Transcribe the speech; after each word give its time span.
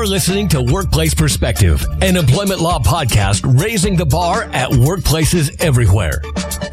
You're 0.00 0.06
listening 0.06 0.48
to 0.48 0.62
Workplace 0.62 1.12
Perspective, 1.12 1.84
an 2.00 2.16
employment 2.16 2.58
law 2.62 2.78
podcast 2.78 3.60
raising 3.60 3.96
the 3.96 4.06
bar 4.06 4.44
at 4.44 4.70
workplaces 4.70 5.62
everywhere. 5.62 6.22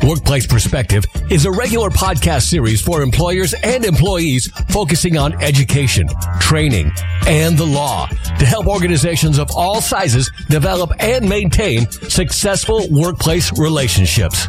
Workplace 0.01 0.47
Perspective 0.47 1.03
is 1.29 1.43
a 1.43 1.51
regular 1.51 1.89
podcast 1.89 2.43
series 2.43 2.79
for 2.79 3.01
employers 3.01 3.53
and 3.65 3.83
employees 3.83 4.47
focusing 4.69 5.17
on 5.17 5.33
education, 5.43 6.07
training, 6.39 6.89
and 7.27 7.57
the 7.57 7.65
law 7.65 8.07
to 8.39 8.45
help 8.45 8.65
organizations 8.65 9.39
of 9.39 9.51
all 9.51 9.81
sizes 9.81 10.31
develop 10.47 10.91
and 10.99 11.27
maintain 11.27 11.91
successful 11.91 12.87
workplace 12.89 13.51
relationships. 13.59 14.47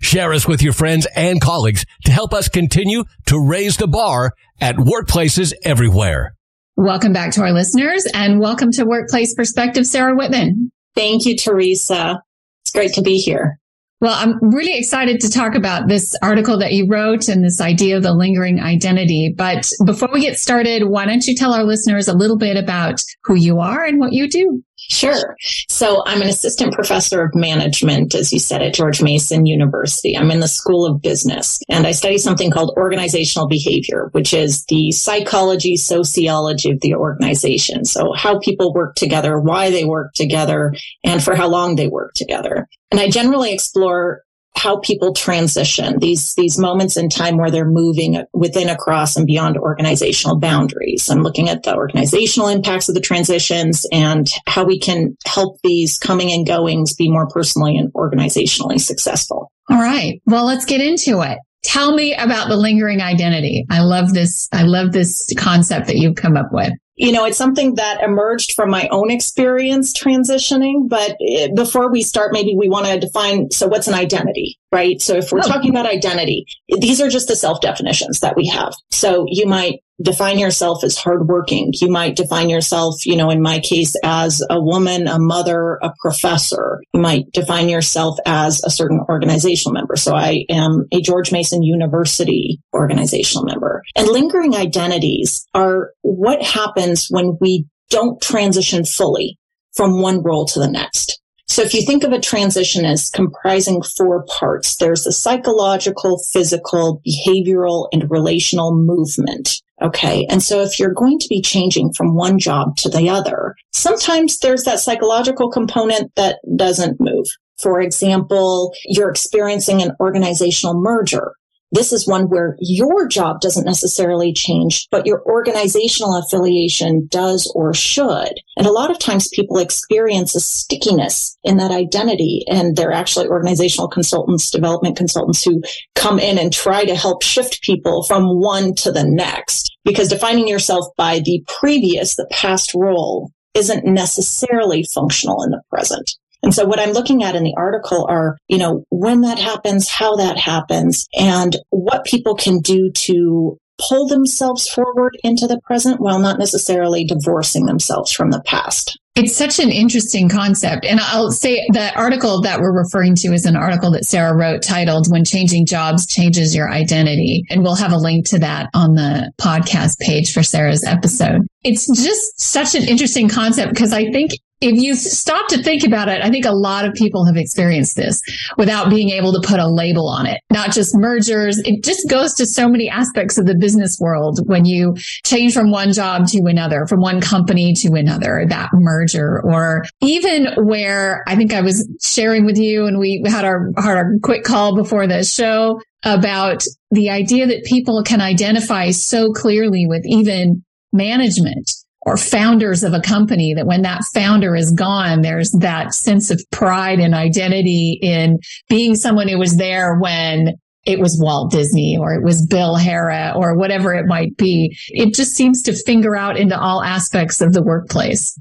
Share 0.03 0.33
us 0.33 0.47
with 0.47 0.61
your 0.61 0.72
friends 0.72 1.06
and 1.17 1.41
colleagues 1.41 1.84
to 2.05 2.12
help 2.12 2.34
us 2.34 2.48
continue 2.48 3.05
to 3.27 3.41
raise 3.41 3.77
the 3.77 3.87
bar 3.87 4.33
at 4.61 4.75
workplaces 4.77 5.53
everywhere. 5.65 6.34
Welcome 6.77 7.12
back 7.12 7.31
to 7.33 7.42
our 7.42 7.53
listeners 7.53 8.06
and 8.12 8.41
welcome 8.41 8.72
to 8.72 8.84
Workplace 8.84 9.34
Perspective, 9.34 9.87
Sarah 9.87 10.17
Wittman. 10.17 10.70
Thank 10.97 11.27
you, 11.27 11.37
Teresa. 11.37 12.20
It's 12.62 12.72
great 12.72 12.92
to 12.95 13.03
be 13.03 13.19
here. 13.19 13.61
Well, 14.00 14.14
I'm 14.14 14.39
really 14.50 14.77
excited 14.77 15.20
to 15.20 15.31
talk 15.31 15.55
about 15.55 15.89
this 15.89 16.14
article 16.20 16.59
that 16.59 16.73
you 16.73 16.87
wrote 16.87 17.28
and 17.28 17.42
this 17.42 17.61
idea 17.61 17.97
of 17.97 18.03
the 18.03 18.12
lingering 18.12 18.61
identity. 18.61 19.33
But 19.34 19.70
before 19.87 20.11
we 20.12 20.20
get 20.20 20.39
started, 20.39 20.89
why 20.89 21.06
don't 21.06 21.27
you 21.27 21.34
tell 21.34 21.55
our 21.55 21.64
listeners 21.64 22.09
a 22.09 22.17
little 22.17 22.37
bit 22.37 22.56
about 22.56 23.00
who 23.25 23.34
you 23.34 23.61
are 23.61 23.84
and 23.84 23.98
what 23.98 24.12
you 24.12 24.28
do? 24.28 24.62
Sure. 24.90 25.36
So 25.68 26.02
I'm 26.06 26.22
an 26.22 26.28
assistant 26.28 26.72
professor 26.72 27.22
of 27.22 27.34
management, 27.34 28.14
as 28.14 28.32
you 28.32 28.38
said, 28.38 28.62
at 28.62 28.74
George 28.74 29.02
Mason 29.02 29.46
University. 29.46 30.16
I'm 30.16 30.30
in 30.30 30.41
the 30.41 30.48
School 30.48 30.84
of 30.86 31.00
Business 31.00 31.58
and 31.68 31.86
I 31.86 31.92
study 31.92 32.18
something 32.18 32.50
called 32.50 32.74
organizational 32.76 33.48
behavior, 33.48 34.08
which 34.12 34.34
is 34.34 34.64
the 34.66 34.92
psychology, 34.92 35.76
sociology 35.76 36.70
of 36.70 36.80
the 36.80 36.94
organization. 36.94 37.84
So 37.84 38.12
how 38.12 38.38
people 38.38 38.74
work 38.74 38.94
together, 38.96 39.38
why 39.38 39.70
they 39.70 39.84
work 39.84 40.12
together, 40.14 40.74
and 41.04 41.22
for 41.22 41.34
how 41.34 41.48
long 41.48 41.76
they 41.76 41.88
work 41.88 42.12
together. 42.14 42.69
And 42.91 43.00
I 43.00 43.08
generally 43.08 43.52
explore 43.52 44.23
how 44.56 44.78
people 44.78 45.12
transition 45.12 45.98
these 45.98 46.34
these 46.34 46.58
moments 46.58 46.97
in 46.97 47.08
time 47.08 47.36
where 47.36 47.50
they're 47.50 47.69
moving 47.69 48.22
within 48.33 48.69
across 48.69 49.16
and 49.16 49.27
beyond 49.27 49.56
organizational 49.56 50.38
boundaries. 50.38 51.09
I'm 51.10 51.22
looking 51.22 51.48
at 51.48 51.65
the 51.65 51.75
organizational 51.75 52.48
impacts 52.48 52.88
of 52.88 52.94
the 52.94 53.00
transitions 53.00 53.87
and 53.92 54.26
how 54.47 54.65
we 54.65 54.78
can 54.78 55.16
help 55.26 55.59
these 55.62 55.98
coming 55.98 56.32
and 56.32 56.47
goings 56.47 56.94
be 56.94 57.10
more 57.10 57.28
personally 57.28 57.76
and 57.76 57.92
organizationally 57.94 58.81
successful. 58.81 59.50
All 59.70 59.78
right. 59.78 60.20
Well 60.26 60.47
let's 60.47 60.65
get 60.65 60.81
into 60.81 61.21
it. 61.21 61.38
Tell 61.65 61.94
me 61.94 62.15
about 62.15 62.48
the 62.48 62.56
lingering 62.56 63.00
identity. 63.00 63.66
I 63.71 63.81
love 63.81 64.12
this 64.15 64.48
i 64.53 64.62
love 64.62 64.92
this 64.92 65.32
concept 65.36 65.86
that 65.86 65.97
you've 65.97 66.16
come 66.16 66.36
up 66.36 66.53
with 66.53 66.72
you 66.97 67.12
know, 67.12 67.25
it's 67.25 67.38
something 67.38 67.75
that 67.75 68.03
emerged 68.03 68.53
from 68.53 68.71
my 68.71 68.88
own 68.88 69.10
experience 69.10 69.93
transitioning. 69.93 70.88
But 70.88 71.16
eh, 71.27 71.49
before 71.55 71.91
we 71.91 72.03
start, 72.03 72.32
maybe 72.32 72.55
we 72.56 72.69
want 72.69 72.87
to 72.87 72.99
define 72.99 73.50
so 73.50 73.66
what's 73.66 73.88
an 73.88 73.94
identity, 73.94 74.59
right? 74.72 75.00
So 75.00 75.16
if 75.16 75.33
we're 75.33 75.41
oh. 75.41 75.49
talking 75.49 75.71
about 75.71 75.87
identity, 75.87 76.47
these 76.81 77.00
are 77.00 77.09
just 77.09 77.28
the 77.28 77.37
self 77.37 77.60
definitions 77.60 78.21
that 78.21 78.37
we 78.37 78.47
have. 78.49 78.75
So 78.91 79.27
you 79.28 79.47
might 79.47 79.81
define 80.03 80.38
yourself 80.38 80.82
as 80.82 80.97
hardworking. 80.97 81.71
You 81.75 81.88
might 81.88 82.16
define 82.16 82.50
yourself, 82.50 83.06
you 83.06 83.16
know, 83.16 83.31
in 83.31 83.41
my 83.43 83.60
case, 83.60 83.94
as 84.03 84.43
a 84.50 84.60
woman, 84.60 85.06
a 85.06 85.19
mother, 85.19 85.78
a 85.82 85.93
professor. 86.00 86.81
You 86.93 87.00
might 87.00 87.31
define 87.32 87.69
yourself 87.69 88.19
as 88.27 88.62
a 88.65 88.71
certain 88.71 89.00
organizational 89.09 89.72
member. 89.75 89.97
So 89.97 90.15
I 90.15 90.44
am 90.50 90.87
a 90.93 91.00
George 91.00 91.33
Mason 91.33 91.62
University 91.62 92.60
organizational 92.72 93.44
member. 93.44 93.83
And 93.97 94.09
lingering 94.09 94.54
identities 94.54 95.47
are 95.54 95.93
what 96.03 96.43
happens 96.43 97.06
when 97.10 97.37
we 97.41 97.66
don't 97.91 98.21
transition 98.21 98.84
fully 98.84 99.38
from 99.75 100.00
one 100.00 100.22
role 100.22 100.47
to 100.47 100.59
the 100.59 100.69
next. 100.69 101.21
So 101.47 101.62
if 101.62 101.75
you 101.75 101.83
think 101.83 102.04
of 102.04 102.12
a 102.12 102.21
transition 102.21 102.84
as 102.84 103.10
comprising 103.10 103.83
four 103.83 104.25
parts, 104.25 104.77
there's 104.77 105.04
the 105.04 105.12
psychological, 105.12 106.21
physical, 106.33 107.03
behavioral, 107.06 107.88
and 107.93 108.10
relational 108.10 108.75
movement. 108.75 109.60
Okay. 109.84 110.27
And 110.31 110.43
so 110.43 110.62
if 110.62 110.78
you're 110.78 110.95
going 110.95 111.19
to 111.19 111.28
be 111.28 111.43
changing 111.43 111.93
from 111.93 112.15
one 112.15 112.39
job 112.39 112.77
to 112.78 112.89
the 112.89 113.11
other, 113.11 113.55
sometimes 113.72 114.39
there's 114.39 114.65
that 114.65 114.81
psychological 114.81 115.50
component 115.50 116.15
that 116.17 116.39
doesn't 116.56 117.00
move. 117.00 117.27
For 117.61 117.81
example, 117.81 118.72
you're 118.87 119.11
experiencing 119.11 119.83
an 119.83 119.93
organizational 120.00 120.81
merger. 120.81 121.34
This 121.71 121.93
is 121.93 122.06
one 122.06 122.28
where 122.28 122.56
your 122.61 123.09
job 123.09 123.41
doesn't 123.41 123.65
necessarily 123.65 124.33
change, 124.33 124.87
but 124.93 125.06
your 125.06 125.22
organizational 125.27 126.16
affiliation 126.16 127.09
does 127.11 127.51
or 127.56 127.75
should. 127.75 128.41
And 128.56 128.66
a 128.66 128.72
lot 128.72 128.93
of 128.93 129.01
times 129.01 129.28
people 129.34 129.59
experience 129.59 130.37
a 130.37 130.41
stickiness 130.41 131.37
in 131.43 131.56
that 131.56 131.72
identity. 131.72 132.45
And 132.49 132.77
they're 132.77 132.93
actually 132.93 133.27
organizational 133.27 133.89
consultants, 133.89 134.51
development 134.51 134.97
consultants 134.97 135.43
who 135.43 135.62
come 135.97 136.21
in 136.21 136.39
and 136.39 136.53
try 136.53 136.84
to 136.84 136.95
help 136.95 137.25
shift 137.25 137.62
people 137.62 138.05
from 138.05 138.41
one 138.41 138.75
to 138.77 138.93
the 138.93 139.05
next. 139.05 139.73
Because 139.84 140.09
defining 140.09 140.49
yourself 140.49 140.87
by 140.97 141.21
the 141.21 141.45
previous, 141.47 142.17
the 142.17 142.27
past 142.31 142.75
role 142.75 143.31
isn't 143.55 143.84
necessarily 143.84 144.84
functional 144.95 145.43
in 145.43 145.50
the 145.50 145.62
present. 145.71 146.11
And 146.43 146.53
so 146.55 146.67
what 146.67 146.78
I'm 146.78 146.93
looking 146.93 147.22
at 147.22 147.37
in 147.37 147.43
the 147.43 147.55
article 147.56 148.06
are, 148.09 148.37
you 148.49 148.59
know, 148.59 148.84
when 148.91 149.22
that 149.22 149.39
happens, 149.39 149.89
how 149.89 150.17
that 150.17 150.37
happens, 150.37 151.06
and 151.19 151.56
what 151.71 152.05
people 152.05 152.34
can 152.34 152.59
do 152.61 152.91
to 152.93 153.56
pull 153.89 154.06
themselves 154.06 154.69
forward 154.69 155.17
into 155.25 155.47
the 155.47 155.61
present 155.65 156.01
while 156.01 156.19
not 156.19 156.39
necessarily 156.39 157.05
divorcing 157.05 157.66
themselves 157.66 158.12
from 158.12 158.31
the 158.31 158.43
past. 158.43 158.99
It's 159.14 159.36
such 159.36 159.60
an 159.60 159.70
interesting 159.70 160.28
concept. 160.28 160.84
And 160.84 160.98
I'll 160.98 161.30
say 161.30 161.64
the 161.72 161.94
article 161.94 162.41
that 162.41 162.58
we're 162.60 162.76
referring 162.76 163.14
to 163.16 163.32
is 163.32 163.47
an 163.47 163.54
article 163.54 163.92
that 163.92 164.04
Sarah 164.04 164.36
wrote 164.36 164.60
titled 164.60 165.06
When 165.08 165.25
Changing 165.25 165.66
Jobs 165.66 166.04
Changes 166.08 166.52
Your 166.52 166.69
Identity. 166.69 167.44
And 167.48 167.62
we'll 167.62 167.76
have 167.76 167.92
a 167.92 167.97
link 167.97 168.26
to 168.30 168.41
that 168.41 168.70
on 168.74 168.94
the 168.94 169.30
podcast 169.41 170.00
page 170.00 170.32
for 170.32 170.42
Sarah's 170.42 170.82
episode. 170.82 171.42
It's 171.62 171.86
just 172.03 172.41
such 172.41 172.74
an 172.74 172.88
interesting 172.88 173.28
concept 173.28 173.72
because 173.72 173.92
I 173.92 174.10
think 174.10 174.32
if 174.64 174.80
you 174.80 174.94
stop 174.94 175.48
to 175.48 175.62
think 175.62 175.84
about 175.84 176.08
it, 176.08 176.22
I 176.22 176.30
think 176.30 176.47
a 176.47 176.52
lot 176.52 176.86
of 176.86 176.94
people 176.94 177.25
have 177.26 177.36
experienced 177.36 177.97
this 177.97 178.20
without 178.56 178.88
being 178.88 179.10
able 179.10 179.33
to 179.33 179.47
put 179.47 179.60
a 179.60 179.68
label 179.68 180.09
on 180.09 180.27
it, 180.27 180.41
not 180.50 180.72
just 180.72 180.97
mergers. 180.97 181.59
It 181.59 181.84
just 181.84 182.09
goes 182.09 182.33
to 182.34 182.47
so 182.47 182.68
many 182.68 182.89
aspects 182.89 183.36
of 183.36 183.47
the 183.47 183.54
business 183.54 183.98
world 184.00 184.41
when 184.47 184.65
you 184.65 184.94
change 185.24 185.53
from 185.53 185.71
one 185.71 185.92
job 185.92 186.27
to 186.28 186.44
another, 186.47 186.86
from 186.86 187.00
one 187.00 187.21
company 187.21 187.74
to 187.74 187.92
another, 187.92 188.47
that 188.48 188.71
merger, 188.72 189.42
or 189.44 189.84
even 190.00 190.48
where 190.65 191.22
I 191.27 191.36
think 191.36 191.53
I 191.53 191.60
was 191.60 191.86
sharing 192.00 192.47
with 192.47 192.56
you 192.56 192.86
and 192.86 192.98
we 192.98 193.22
had 193.27 193.44
our, 193.44 193.71
had 193.77 193.97
our 193.97 194.12
quick 194.22 194.44
call 194.44 194.74
before 194.74 195.06
the 195.06 195.24
show 195.24 195.80
about 196.04 196.65
the 196.91 197.10
idea 197.10 197.47
that 197.47 197.65
people 197.65 198.03
can 198.03 198.21
identify 198.21 198.91
so 198.91 199.33
clearly 199.33 199.86
with 199.86 200.03
even 200.06 200.65
management 200.92 201.71
or 202.04 202.16
founders 202.16 202.83
of 202.83 202.92
a 202.92 203.01
company 203.01 203.54
that 203.54 203.66
when 203.66 203.83
that 203.83 204.03
founder 204.12 204.54
is 204.54 204.71
gone, 204.72 205.22
there's 205.22 205.51
that 205.53 205.95
sense 205.95 206.30
of 206.30 206.42
pride 206.51 207.01
and 207.01 207.15
identity 207.15 207.98
in 208.03 208.39
being 208.68 208.95
someone 208.95 209.28
who 209.28 209.39
was 209.39 209.56
there 209.56 209.98
when 209.98 210.54
it 210.84 211.01
was 211.01 211.18
Walt 211.18 211.51
Disney 211.51 211.97
or 211.98 212.12
it 212.12 212.22
was 212.22 212.47
Bill 212.47 212.77
Harrah 212.77 213.34
or 213.34 213.56
whatever 213.56 213.95
it 213.95 214.06
might 214.06 214.36
be. 214.36 214.77
It 214.89 215.15
just 215.15 215.34
seems 215.34 215.62
to 215.62 215.72
finger 215.72 216.15
out 216.15 216.36
into 216.36 216.59
all 216.59 216.83
aspects 216.83 217.41
of 217.41 217.54
the 217.54 217.62
workplace. 217.62 218.39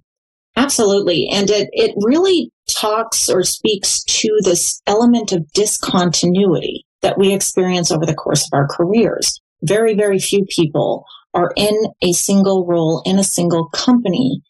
Absolutely. 0.55 1.27
And 1.31 1.49
it, 1.49 1.69
it 1.71 1.95
really 1.97 2.51
talks 2.69 3.29
or 3.29 3.43
speaks 3.43 4.03
to 4.03 4.29
this 4.43 4.81
element 4.87 5.31
of 5.31 5.51
discontinuity 5.53 6.85
that 7.01 7.17
we 7.17 7.33
experience 7.33 7.91
over 7.91 8.05
the 8.05 8.13
course 8.13 8.43
of 8.45 8.49
our 8.53 8.67
careers. 8.67 9.41
Very, 9.63 9.95
very 9.95 10.19
few 10.19 10.45
people 10.49 11.05
are 11.33 11.51
in 11.55 11.75
a 12.01 12.13
single 12.13 12.65
role 12.65 13.01
in 13.05 13.19
a 13.19 13.23
single 13.23 13.69
company 13.69 14.41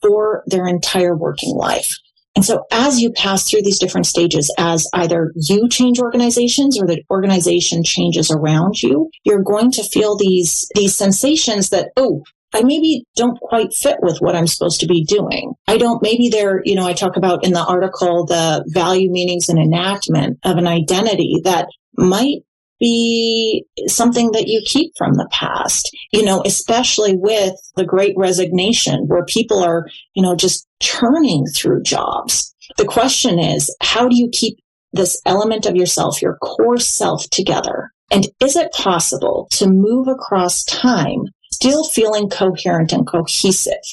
for 0.00 0.42
their 0.46 0.66
entire 0.66 1.16
working 1.16 1.54
life. 1.54 1.90
And 2.34 2.44
so 2.44 2.64
as 2.72 3.00
you 3.00 3.12
pass 3.12 3.48
through 3.48 3.62
these 3.62 3.78
different 3.78 4.06
stages, 4.06 4.52
as 4.58 4.88
either 4.94 5.32
you 5.36 5.68
change 5.68 6.00
organizations 6.00 6.80
or 6.80 6.86
the 6.86 7.02
organization 7.10 7.84
changes 7.84 8.30
around 8.30 8.82
you, 8.82 9.10
you're 9.24 9.42
going 9.42 9.70
to 9.72 9.82
feel 9.82 10.16
these, 10.16 10.66
these 10.74 10.94
sensations 10.94 11.68
that, 11.70 11.90
oh, 11.96 12.22
I 12.54 12.62
maybe 12.62 13.04
don't 13.16 13.38
quite 13.40 13.72
fit 13.72 13.98
with 14.00 14.18
what 14.18 14.34
I'm 14.34 14.46
supposed 14.46 14.80
to 14.80 14.86
be 14.86 15.04
doing. 15.04 15.54
I 15.66 15.78
don't, 15.78 16.02
maybe 16.02 16.28
there, 16.28 16.62
you 16.64 16.74
know, 16.74 16.86
I 16.86 16.92
talk 16.92 17.16
about 17.16 17.44
in 17.44 17.52
the 17.52 17.64
article 17.64 18.26
the 18.26 18.64
value, 18.68 19.10
meanings, 19.10 19.48
and 19.48 19.58
enactment 19.58 20.38
of 20.44 20.56
an 20.56 20.66
identity 20.66 21.40
that 21.44 21.68
might 21.96 22.40
be 22.82 23.64
something 23.86 24.32
that 24.32 24.48
you 24.48 24.60
keep 24.66 24.92
from 24.98 25.14
the 25.14 25.28
past, 25.30 25.88
you 26.12 26.22
know, 26.22 26.42
especially 26.44 27.16
with 27.16 27.54
the 27.76 27.86
great 27.86 28.14
resignation 28.18 29.06
where 29.06 29.24
people 29.24 29.62
are, 29.62 29.86
you 30.14 30.22
know, 30.22 30.34
just 30.34 30.66
churning 30.80 31.46
through 31.46 31.82
jobs. 31.82 32.54
The 32.76 32.84
question 32.84 33.38
is, 33.38 33.74
how 33.80 34.08
do 34.08 34.16
you 34.16 34.28
keep 34.32 34.58
this 34.92 35.20
element 35.24 35.64
of 35.64 35.76
yourself, 35.76 36.20
your 36.20 36.36
core 36.42 36.78
self 36.78 37.30
together? 37.30 37.90
And 38.10 38.26
is 38.40 38.56
it 38.56 38.72
possible 38.72 39.46
to 39.52 39.68
move 39.68 40.08
across 40.08 40.64
time 40.64 41.26
still 41.62 41.84
feeling 41.84 42.28
coherent 42.28 42.92
and 42.92 43.06
cohesive. 43.06 43.84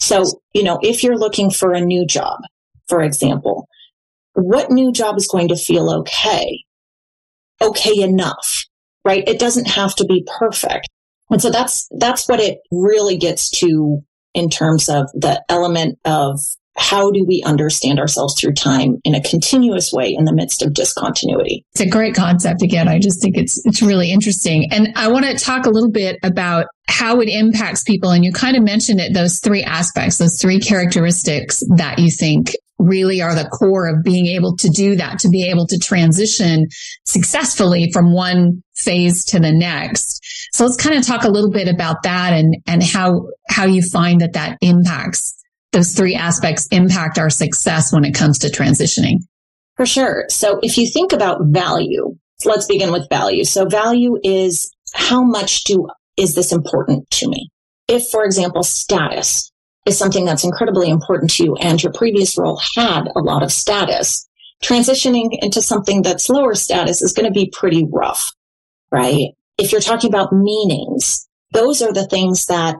So, 0.00 0.24
you 0.54 0.62
know, 0.62 0.78
if 0.82 1.02
you're 1.02 1.18
looking 1.18 1.50
for 1.50 1.72
a 1.72 1.80
new 1.80 2.06
job, 2.06 2.40
for 2.88 3.02
example, 3.02 3.68
what 4.34 4.70
new 4.70 4.92
job 4.92 5.18
is 5.18 5.28
going 5.28 5.48
to 5.48 5.56
feel 5.56 5.90
okay? 6.00 6.64
Okay 7.62 8.00
enough, 8.00 8.64
right? 9.04 9.26
It 9.26 9.38
doesn't 9.38 9.68
have 9.68 9.94
to 9.96 10.04
be 10.04 10.26
perfect. 10.38 10.88
And 11.30 11.40
so 11.40 11.50
that's, 11.50 11.88
that's 11.98 12.28
what 12.28 12.40
it 12.40 12.58
really 12.70 13.16
gets 13.16 13.50
to 13.60 14.02
in 14.34 14.50
terms 14.50 14.88
of 14.88 15.10
the 15.12 15.42
element 15.48 15.98
of 16.04 16.40
how 16.76 17.10
do 17.10 17.24
we 17.26 17.42
understand 17.44 17.98
ourselves 17.98 18.40
through 18.40 18.54
time 18.54 18.96
in 19.04 19.14
a 19.14 19.20
continuous 19.22 19.92
way 19.92 20.12
in 20.12 20.24
the 20.24 20.32
midst 20.32 20.62
of 20.62 20.72
discontinuity? 20.72 21.64
It's 21.72 21.82
a 21.82 21.88
great 21.88 22.14
concept. 22.14 22.62
Again, 22.62 22.88
I 22.88 22.98
just 22.98 23.20
think 23.20 23.36
it's 23.36 23.60
it's 23.66 23.82
really 23.82 24.10
interesting. 24.10 24.72
And 24.72 24.88
I 24.96 25.08
want 25.08 25.26
to 25.26 25.36
talk 25.36 25.66
a 25.66 25.70
little 25.70 25.90
bit 25.90 26.18
about 26.22 26.66
how 26.88 27.20
it 27.20 27.28
impacts 27.28 27.82
people. 27.82 28.10
And 28.10 28.24
you 28.24 28.32
kind 28.32 28.56
of 28.56 28.62
mentioned 28.62 29.00
it, 29.00 29.12
those 29.12 29.38
three 29.38 29.62
aspects, 29.62 30.18
those 30.18 30.40
three 30.40 30.60
characteristics 30.60 31.62
that 31.76 31.98
you 31.98 32.10
think 32.10 32.52
really 32.82 33.22
are 33.22 33.34
the 33.34 33.48
core 33.48 33.86
of 33.88 34.02
being 34.04 34.26
able 34.26 34.56
to 34.56 34.68
do 34.68 34.96
that, 34.96 35.18
to 35.20 35.28
be 35.28 35.48
able 35.48 35.66
to 35.66 35.78
transition 35.78 36.66
successfully 37.04 37.90
from 37.92 38.12
one 38.12 38.62
phase 38.74 39.24
to 39.26 39.38
the 39.38 39.52
next. 39.52 40.20
So 40.52 40.64
let's 40.64 40.76
kind 40.76 40.96
of 40.96 41.06
talk 41.06 41.24
a 41.24 41.30
little 41.30 41.50
bit 41.50 41.68
about 41.68 42.02
that 42.02 42.32
and, 42.32 42.56
and 42.66 42.82
how, 42.82 43.28
how 43.48 43.66
you 43.66 43.82
find 43.82 44.20
that 44.20 44.32
that 44.34 44.58
impacts 44.60 45.34
those 45.72 45.92
three 45.92 46.14
aspects 46.14 46.68
impact 46.70 47.18
our 47.18 47.30
success 47.30 47.92
when 47.92 48.04
it 48.04 48.14
comes 48.14 48.38
to 48.40 48.48
transitioning? 48.48 49.16
For 49.76 49.86
sure. 49.86 50.26
So 50.28 50.60
if 50.62 50.76
you 50.76 50.88
think 50.88 51.12
about 51.12 51.40
value, 51.46 52.14
let's 52.44 52.66
begin 52.66 52.92
with 52.92 53.08
value. 53.08 53.44
So 53.44 53.64
value 53.64 54.18
is 54.22 54.70
how 54.94 55.24
much 55.24 55.64
do, 55.64 55.88
is 56.16 56.34
this 56.34 56.52
important 56.52 57.10
to 57.12 57.28
me? 57.28 57.48
If, 57.88 58.04
for 58.10 58.24
example, 58.24 58.62
status 58.62 59.51
is 59.86 59.98
something 59.98 60.24
that's 60.24 60.44
incredibly 60.44 60.88
important 60.88 61.30
to 61.32 61.44
you 61.44 61.56
and 61.56 61.82
your 61.82 61.92
previous 61.92 62.38
role 62.38 62.60
had 62.76 63.04
a 63.16 63.20
lot 63.20 63.42
of 63.42 63.52
status, 63.52 64.28
transitioning 64.62 65.30
into 65.42 65.60
something 65.60 66.02
that's 66.02 66.28
lower 66.28 66.54
status 66.54 67.02
is 67.02 67.12
going 67.12 67.26
to 67.26 67.32
be 67.32 67.50
pretty 67.52 67.86
rough, 67.90 68.32
right? 68.90 69.30
If 69.58 69.72
you're 69.72 69.80
talking 69.80 70.10
about 70.10 70.32
meanings, 70.32 71.28
those 71.52 71.82
are 71.82 71.92
the 71.92 72.06
things 72.06 72.46
that, 72.46 72.76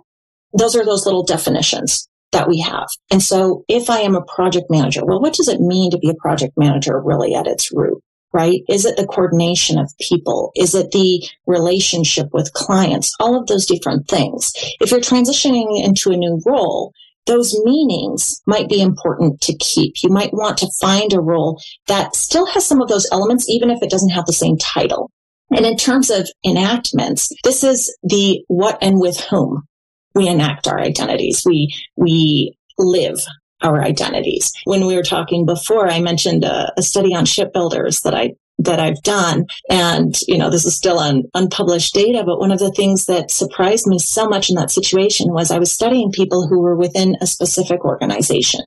those 0.57 0.77
are 0.77 0.85
those 0.85 1.05
little 1.05 1.25
definitions 1.25 2.09
that 2.31 2.49
we 2.49 2.61
have. 2.61 2.89
And 3.11 3.23
so 3.23 3.65
if 3.69 3.91
I 3.91 3.99
am 3.99 4.15
a 4.15 4.25
project 4.25 4.67
manager, 4.71 5.05
well, 5.05 5.21
what 5.21 5.35
does 5.35 5.49
it 5.49 5.61
mean 5.61 5.91
to 5.91 5.99
be 5.99 6.09
a 6.09 6.15
project 6.15 6.55
manager 6.57 7.01
really 7.01 7.35
at 7.35 7.47
its 7.47 7.71
root? 7.73 8.03
Right? 8.35 8.63
Is 8.69 8.87
it 8.87 8.97
the 8.97 9.07
coordination 9.07 9.79
of 9.79 9.93
people? 10.01 10.53
Is 10.57 10.75
it 10.75 10.91
the 10.91 11.23
relationship 11.47 12.29
with 12.33 12.53
clients? 12.55 13.13
All 13.21 13.39
of 13.39 13.47
those 13.47 13.67
different 13.67 14.09
things. 14.09 14.53
If 14.81 14.91
you're 14.91 15.01
transitioning 15.01 15.85
into 15.85 16.11
a 16.11 16.17
new 16.17 16.41
role, 16.47 16.93
those 17.27 17.55
meanings 17.65 18.41
might 18.47 18.69
be 18.69 18.81
important 18.81 19.41
to 19.43 19.57
keep. 19.57 20.03
You 20.03 20.11
might 20.11 20.33
want 20.33 20.59
to 20.59 20.71
find 20.81 21.13
a 21.13 21.21
role 21.21 21.61
that 21.87 22.17
still 22.17 22.47
has 22.47 22.67
some 22.67 22.81
of 22.81 22.89
those 22.89 23.07
elements, 23.13 23.49
even 23.49 23.71
if 23.71 23.83
it 23.83 23.91
doesn't 23.91 24.11
have 24.11 24.27
the 24.27 24.33
same 24.33 24.57
title. 24.57 25.11
And 25.51 25.67
in 25.67 25.77
terms 25.77 26.11
of 26.11 26.29
enactments, 26.45 27.31
this 27.45 27.63
is 27.63 27.95
the 28.03 28.43
what 28.49 28.79
and 28.81 28.99
with 28.99 29.21
whom 29.21 29.63
we 30.15 30.27
enact 30.27 30.67
our 30.67 30.81
identities. 30.81 31.43
We, 31.45 31.75
we 31.97 32.57
live 32.79 33.19
our 33.63 33.83
identities. 33.83 34.53
When 34.65 34.87
we 34.87 34.95
were 34.95 35.03
talking 35.03 35.47
before, 35.47 35.89
I 35.89 36.01
mentioned 36.01 36.45
a, 36.45 36.73
a 36.77 36.83
study 36.83 37.15
on 37.15 37.25
shipbuilders 37.25 38.01
that 38.01 38.15
I 38.15 38.33
that 38.59 38.81
I've 38.81 39.03
done. 39.03 39.47
And, 39.71 40.15
you 40.29 40.39
know, 40.39 40.51
this 40.51 40.65
is 40.65 40.77
still 40.77 40.99
on 40.99 41.25
unpublished 41.35 41.95
data, 41.95 42.23
but 42.25 42.39
one 42.39 42.53
of 42.53 42.59
the 42.59 42.71
things 42.71 43.07
that 43.07 43.31
surprised 43.31 43.87
me 43.87 43.99
so 43.99 44.29
much 44.29 44.51
in 44.51 44.57
that 44.57 44.71
situation 44.71 45.33
was 45.33 45.51
I 45.51 45.59
was 45.59 45.73
studying 45.73 46.13
people 46.13 46.47
who 46.47 46.61
were 46.61 46.77
within 46.77 47.17
a 47.21 47.27
specific 47.27 47.85
organization. 47.85 48.61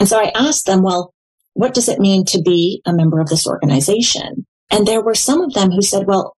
And 0.00 0.08
so 0.08 0.18
I 0.18 0.32
asked 0.34 0.66
them, 0.66 0.82
well, 0.82 1.12
what 1.54 1.74
does 1.74 1.88
it 1.88 2.00
mean 2.00 2.24
to 2.26 2.40
be 2.40 2.80
a 2.84 2.92
member 2.92 3.20
of 3.20 3.28
this 3.28 3.46
organization? 3.46 4.46
And 4.70 4.86
there 4.86 5.02
were 5.02 5.14
some 5.14 5.40
of 5.40 5.52
them 5.54 5.70
who 5.70 5.82
said, 5.82 6.06
well, 6.06 6.34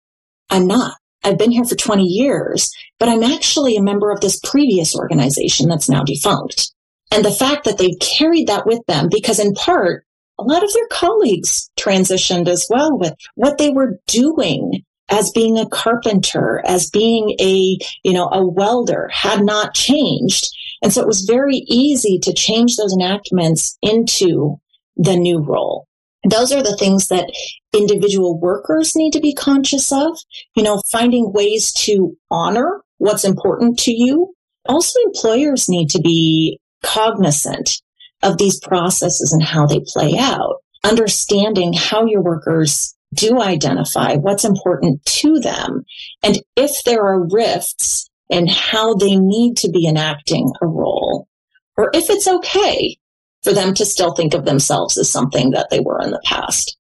I'm 0.50 0.66
not. 0.66 0.96
I've 1.22 1.38
been 1.38 1.52
here 1.52 1.64
for 1.64 1.76
20 1.76 2.04
years, 2.04 2.70
but 2.98 3.08
I'm 3.08 3.22
actually 3.22 3.76
a 3.76 3.82
member 3.82 4.10
of 4.10 4.20
this 4.20 4.40
previous 4.44 4.94
organization 4.94 5.68
that's 5.68 5.88
now 5.88 6.02
defunct. 6.02 6.72
And 7.14 7.24
the 7.24 7.30
fact 7.30 7.64
that 7.64 7.78
they've 7.78 7.98
carried 8.00 8.48
that 8.48 8.66
with 8.66 8.80
them, 8.86 9.08
because 9.10 9.38
in 9.38 9.54
part, 9.54 10.04
a 10.38 10.42
lot 10.42 10.64
of 10.64 10.72
their 10.72 10.88
colleagues 10.90 11.70
transitioned 11.78 12.48
as 12.48 12.66
well 12.68 12.98
with 12.98 13.14
what 13.36 13.56
they 13.56 13.70
were 13.70 14.00
doing 14.06 14.82
as 15.08 15.30
being 15.30 15.58
a 15.58 15.68
carpenter, 15.68 16.60
as 16.66 16.90
being 16.90 17.36
a, 17.40 17.78
you 18.02 18.12
know, 18.12 18.28
a 18.32 18.44
welder 18.44 19.08
had 19.12 19.44
not 19.44 19.74
changed. 19.74 20.44
And 20.82 20.92
so 20.92 21.00
it 21.00 21.06
was 21.06 21.22
very 21.22 21.58
easy 21.68 22.18
to 22.20 22.32
change 22.32 22.76
those 22.76 22.94
enactments 22.94 23.78
into 23.80 24.56
the 24.96 25.16
new 25.16 25.38
role 25.38 25.86
those 26.24 26.52
are 26.52 26.62
the 26.62 26.76
things 26.76 27.08
that 27.08 27.30
individual 27.72 28.38
workers 28.38 28.96
need 28.96 29.12
to 29.12 29.20
be 29.20 29.34
conscious 29.34 29.92
of, 29.92 30.18
you 30.56 30.62
know, 30.62 30.82
finding 30.90 31.32
ways 31.32 31.72
to 31.72 32.16
honor 32.30 32.82
what's 32.98 33.24
important 33.24 33.78
to 33.80 33.92
you. 33.92 34.34
Also, 34.66 34.98
employers 35.06 35.68
need 35.68 35.90
to 35.90 36.00
be 36.00 36.58
cognizant 36.84 37.80
of 38.22 38.38
these 38.38 38.60
processes 38.60 39.32
and 39.32 39.42
how 39.42 39.66
they 39.66 39.80
play 39.86 40.16
out, 40.18 40.56
understanding 40.84 41.72
how 41.72 42.06
your 42.06 42.22
workers 42.22 42.94
do 43.12 43.40
identify 43.40 44.16
what's 44.16 44.44
important 44.44 45.04
to 45.04 45.38
them. 45.40 45.84
And 46.22 46.38
if 46.56 46.82
there 46.84 47.02
are 47.02 47.28
rifts 47.30 48.10
in 48.28 48.46
how 48.48 48.94
they 48.94 49.16
need 49.16 49.56
to 49.58 49.70
be 49.70 49.86
enacting 49.86 50.52
a 50.60 50.66
role, 50.66 51.28
or 51.76 51.90
if 51.94 52.10
it's 52.10 52.26
okay 52.26 52.96
for 53.44 53.52
them 53.52 53.74
to 53.74 53.84
still 53.84 54.14
think 54.14 54.34
of 54.34 54.46
themselves 54.46 54.96
as 54.96 55.12
something 55.12 55.50
that 55.50 55.68
they 55.70 55.80
were 55.80 56.00
in 56.00 56.10
the 56.10 56.22
past. 56.24 56.76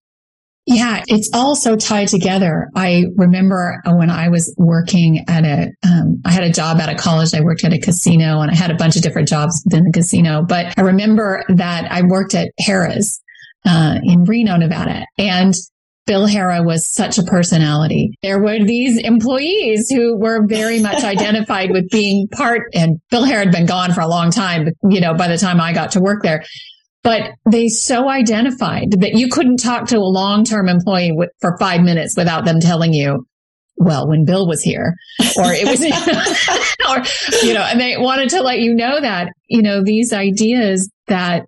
Yeah, 0.66 1.02
it's 1.08 1.28
all 1.34 1.56
so 1.56 1.76
tied 1.76 2.08
together. 2.08 2.68
I 2.74 3.04
remember 3.16 3.82
when 3.84 4.08
I 4.08 4.30
was 4.30 4.54
working 4.56 5.22
at 5.28 5.44
a, 5.44 5.70
um, 5.86 6.22
I 6.24 6.32
had 6.32 6.42
a 6.42 6.50
job 6.50 6.78
at 6.78 6.88
a 6.88 6.94
college. 6.94 7.34
I 7.34 7.42
worked 7.42 7.64
at 7.64 7.74
a 7.74 7.78
casino 7.78 8.40
and 8.40 8.50
I 8.50 8.54
had 8.54 8.70
a 8.70 8.74
bunch 8.74 8.96
of 8.96 9.02
different 9.02 9.28
jobs 9.28 9.62
within 9.66 9.84
the 9.84 9.92
casino. 9.92 10.42
But 10.42 10.72
I 10.78 10.80
remember 10.80 11.44
that 11.48 11.92
I 11.92 12.02
worked 12.02 12.34
at 12.34 12.50
Harrah's 12.66 13.20
uh, 13.66 13.98
in 14.02 14.24
Reno, 14.24 14.56
Nevada, 14.56 15.06
and 15.18 15.54
Bill 16.06 16.26
Harrah 16.26 16.64
was 16.64 16.86
such 16.86 17.18
a 17.18 17.22
personality. 17.22 18.18
There 18.22 18.40
were 18.40 18.62
these 18.62 18.98
employees 18.98 19.88
who 19.90 20.16
were 20.18 20.46
very 20.46 20.80
much 20.80 21.02
identified 21.04 21.70
with 21.70 21.88
being 21.90 22.28
part, 22.28 22.62
and 22.74 23.00
Bill 23.10 23.24
Harrah 23.24 23.44
had 23.44 23.52
been 23.52 23.66
gone 23.66 23.92
for 23.92 24.00
a 24.00 24.08
long 24.08 24.30
time, 24.30 24.68
you 24.88 25.00
know, 25.00 25.14
by 25.14 25.28
the 25.28 25.38
time 25.38 25.60
I 25.60 25.72
got 25.72 25.92
to 25.92 26.00
work 26.00 26.22
there. 26.22 26.44
But 27.04 27.34
they 27.48 27.68
so 27.68 28.08
identified 28.08 28.90
that 29.00 29.14
you 29.14 29.28
couldn't 29.28 29.58
talk 29.58 29.86
to 29.88 29.98
a 29.98 30.00
long-term 30.00 30.68
employee 30.68 31.10
w- 31.10 31.30
for 31.40 31.56
five 31.58 31.82
minutes 31.82 32.16
without 32.16 32.44
them 32.44 32.58
telling 32.58 32.92
you, 32.92 33.26
well, 33.76 34.08
when 34.08 34.24
Bill 34.24 34.48
was 34.48 34.62
here, 34.62 34.94
or 35.36 35.52
it 35.52 35.66
was, 35.66 35.80
or, 36.88 37.46
you 37.46 37.54
know, 37.54 37.62
and 37.62 37.78
they 37.78 37.96
wanted 37.96 38.30
to 38.30 38.42
let 38.42 38.60
you 38.60 38.74
know 38.74 39.00
that, 39.00 39.28
you 39.48 39.62
know, 39.62 39.84
these 39.84 40.12
ideas 40.12 40.90
that 41.06 41.44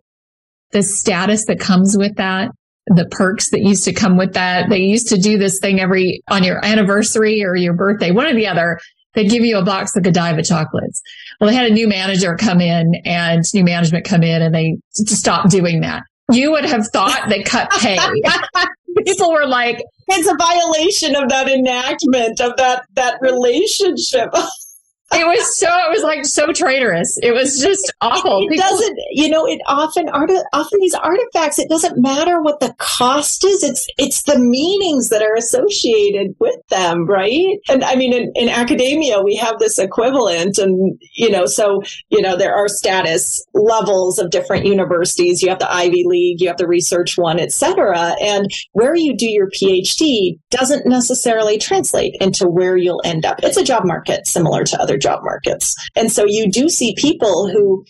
the 0.71 0.83
status 0.83 1.47
that 1.47 1.59
comes 1.59 1.97
with 1.97 2.17
that 2.17 2.51
the 2.89 3.07
perks 3.07 3.51
that 3.51 3.63
used 3.63 3.85
to 3.85 3.93
come 3.93 4.17
with 4.17 4.35
that. 4.35 4.69
They 4.71 4.79
used 4.79 5.09
to 5.09 5.19
do 5.19 5.39
this 5.39 5.59
thing 5.59 5.81
every 5.81 6.23
on 6.29 6.45
your 6.45 6.65
anniversary 6.65 7.45
or 7.45 7.57
your 7.57 7.75
birthday, 7.75 8.11
one 8.11 8.27
or 8.27 8.35
the 8.35 8.47
other. 8.47 8.79
They'd 9.15 9.31
give 9.31 9.45
you 9.45 9.59
a 9.59 9.65
box 9.65 9.97
of 9.97 10.03
Godiva 10.03 10.43
chocolates. 10.43 11.01
Well, 11.41 11.51
they 11.51 11.57
had 11.57 11.71
a 11.71 11.75
new 11.75 11.89
manager 11.89 12.35
come 12.37 12.61
in 12.61 12.95
and 13.05 13.45
new 13.55 13.65
management 13.65 14.05
come 14.05 14.23
in 14.23 14.43
and 14.43 14.55
they 14.55 14.77
stopped 14.93 15.51
doing 15.51 15.81
that. 15.81 16.03
You 16.33 16.51
would 16.53 16.65
have 16.65 16.89
thought 16.89 17.29
they 17.29 17.43
cut 17.43 17.71
pay 17.71 17.99
people 19.05 19.33
were 19.33 19.47
like, 19.47 19.83
it's 20.09 20.29
a 20.29 20.37
violation 20.37 21.17
of 21.17 21.29
that 21.29 21.49
enactment 21.49 22.41
of 22.41 22.57
that 22.57 22.85
that 22.95 23.19
relationship. 23.21 24.31
it 25.13 25.25
was 25.25 25.57
so 25.57 25.69
it 25.69 25.91
was 25.91 26.03
like 26.03 26.25
so 26.25 26.53
traitorous. 26.53 27.19
It 27.23 27.33
was 27.33 27.61
just 27.61 27.93
awful. 28.01 28.41
It, 28.51 28.55
it 28.55 28.59
doesn't 28.59 28.99
you 29.13 29.29
know 29.29 29.47
it 29.47 29.61
often 29.67 30.09
art 30.09 30.31
often 30.53 30.81
these 30.81 30.95
artifacts 30.95 31.59
it 31.59 31.69
doesn't 31.69 32.01
matter 32.01 32.43
what 32.43 32.59
the 32.59 32.75
cost 32.79 33.45
is 33.45 33.63
it's 33.63 33.87
it's 33.99 34.25
the 34.25 34.39
meanings 34.39 35.09
that 35.11 35.23
are 35.23 35.37
associated 35.37 36.35
with 36.41 36.57
them 36.71 37.07
right? 37.07 37.59
And 37.69 37.85
i 37.85 37.95
mean 37.95 38.13
in, 38.13 38.33
in 38.35 38.49
academia 38.49 39.23
we 39.23 39.37
have 39.37 39.59
this 39.59 39.79
equivalent 39.79 40.59
and 40.59 40.99
you 41.15 41.31
know 41.31 41.47
so 41.47 41.83
you 42.09 42.21
know 42.21 42.37
there 42.37 42.55
are 42.55 42.69
status 42.69 43.45
levels 43.55 44.19
of 44.19 44.31
different 44.31 44.67
universities. 44.67 45.41
You 45.41 45.51
have 45.51 45.61
the 45.61 45.73
ivy 45.73 46.03
league 46.05 46.41
you 46.41 46.49
have 46.49 46.59
the 46.59 46.67
research 46.67 47.17
one 47.17 47.39
etc 47.39 48.17
and 48.21 48.51
where 48.73 48.97
you 48.97 49.17
do 49.17 49.29
your 49.29 49.49
phd 49.51 50.39
doesn't 50.51 50.87
necessarily 50.87 51.59
translate 51.59 52.17
into 52.21 52.49
where 52.49 52.77
you'll 52.77 53.03
end 53.05 53.25
up. 53.25 53.39
It's 53.43 53.57
a 53.57 53.65
job 53.65 53.85
market 53.85 54.27
similar 54.27 54.65
to 54.65 54.81
other 54.81 54.96
job 54.99 55.21
markets. 55.23 55.75
And 55.95 56.11
so 56.11 56.25
you 56.27 56.51
do 56.51 56.69
see 56.69 56.95
people 56.97 57.49
who 57.49 57.85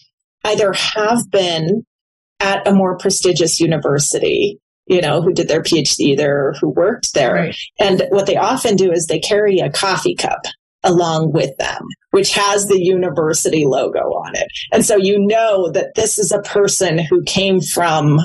either 0.45 0.73
have 0.73 1.31
been 1.31 1.85
at 2.41 2.67
a 2.67 2.75
more 2.75 2.97
prestigious 2.99 3.61
university, 3.61 4.59
you 4.87 5.01
know, 5.01 5.23
who 5.23 5.33
did 5.33 5.49
their 5.49 5.63
PhD 5.63 6.17
there, 6.17 6.53
who 6.61 6.71
worked 6.71 7.15
there. 7.15 7.35
Right. 7.35 7.57
And 7.79 8.03
what 8.11 8.27
they 8.27 8.37
often 8.37 8.77
do 8.77 8.93
is 8.93 9.07
they 9.07 9.19
carry 9.19 9.59
a 9.59 9.71
coffee 9.71 10.15
cup 10.15 10.43
along 10.85 11.33
with 11.33 11.57
them, 11.59 11.83
which 12.11 12.33
has 12.35 12.67
the 12.67 12.81
university 12.81 13.65
logo 13.67 13.99
on 13.99 14.37
it. 14.37 14.47
And 14.73 14.85
so 14.85 14.97
you 14.97 15.19
know 15.19 15.71
that 15.73 15.95
this 15.97 16.19
is 16.19 16.31
a 16.31 16.43
person 16.43 16.99
who 16.99 17.23
came 17.25 17.61
from 17.61 18.21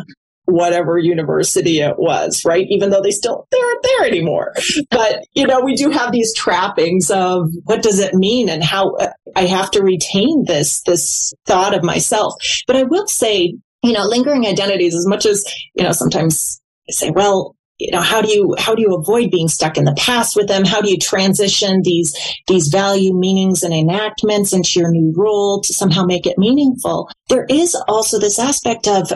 whatever 0.52 0.98
university 0.98 1.80
it 1.80 1.98
was, 1.98 2.44
right? 2.46 2.66
Even 2.70 2.90
though 2.90 3.02
they 3.02 3.12
still 3.12 3.48
they 3.52 3.60
aren't 3.60 3.84
there 3.84 4.08
anymore. 4.08 4.54
But 4.90 5.26
you 5.34 5.48
know, 5.48 5.62
we 5.62 5.76
do 5.76 5.90
have 5.90 6.12
these 6.12 6.34
trappings 6.34 7.10
of 7.10 7.50
what 7.64 7.82
does 7.82 8.00
it 8.00 8.14
mean 8.14 8.50
and 8.50 8.64
how 8.64 8.96
uh, 8.96 9.12
I 9.36 9.46
have 9.46 9.72
to 9.72 9.84
retain 9.84 10.46
this 10.46 10.82
this 10.84 11.34
thought 11.46 11.76
of 11.76 11.84
myself. 11.84 12.36
But 12.68 12.76
I 12.76 12.84
will 12.84 13.08
say, 13.08 13.56
you 13.84 13.94
know, 13.94 14.06
lingering 14.06 14.46
identities 14.46 14.96
as 14.96 15.08
much 15.08 15.26
as, 15.26 15.44
you 15.76 15.84
know, 15.84 15.92
sometimes 15.92 16.62
I 16.90 16.92
say, 16.92 17.12
well, 17.12 17.56
you 17.82 17.90
know 17.92 18.02
how 18.02 18.22
do 18.22 18.32
you 18.32 18.56
how 18.60 18.76
do 18.76 18.82
you 18.82 18.94
avoid 18.96 19.32
being 19.32 19.48
stuck 19.48 19.76
in 19.76 19.86
the 19.86 19.96
past 19.96 20.36
with 20.36 20.48
them 20.48 20.64
how 20.64 20.82
do 20.82 20.90
you 20.90 20.98
transition 20.98 21.82
these 21.84 22.16
these 22.48 22.68
value 22.68 23.12
meanings 23.12 23.64
and 23.64 23.74
enactments 23.74 24.54
into 24.54 24.80
your 24.80 24.92
new 24.92 25.12
role 25.18 25.62
to 25.62 25.74
somehow 25.74 26.04
make 26.04 26.28
it 26.28 26.38
meaningful 26.38 27.10
there 27.30 27.46
is 27.50 27.76
also 27.88 28.20
this 28.20 28.38
aspect 28.38 28.88
of 28.88 29.12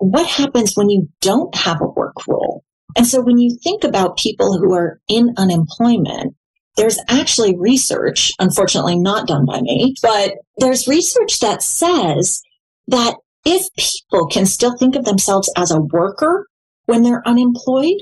what 0.00 0.26
happens 0.26 0.74
when 0.74 0.88
you 0.88 1.08
don't 1.20 1.54
have 1.54 1.80
a 1.80 1.86
work 1.86 2.26
role? 2.26 2.64
And 2.96 3.06
so 3.06 3.20
when 3.20 3.38
you 3.38 3.56
think 3.62 3.84
about 3.84 4.16
people 4.16 4.58
who 4.58 4.74
are 4.74 4.98
in 5.08 5.34
unemployment, 5.36 6.34
there's 6.76 6.98
actually 7.08 7.56
research, 7.58 8.32
unfortunately 8.38 8.98
not 8.98 9.28
done 9.28 9.44
by 9.44 9.60
me, 9.60 9.94
but 10.02 10.32
there's 10.56 10.88
research 10.88 11.40
that 11.40 11.62
says 11.62 12.40
that 12.88 13.16
if 13.44 13.66
people 13.76 14.26
can 14.28 14.46
still 14.46 14.76
think 14.76 14.96
of 14.96 15.04
themselves 15.04 15.52
as 15.56 15.70
a 15.70 15.80
worker 15.80 16.48
when 16.86 17.02
they're 17.02 17.26
unemployed, 17.26 18.00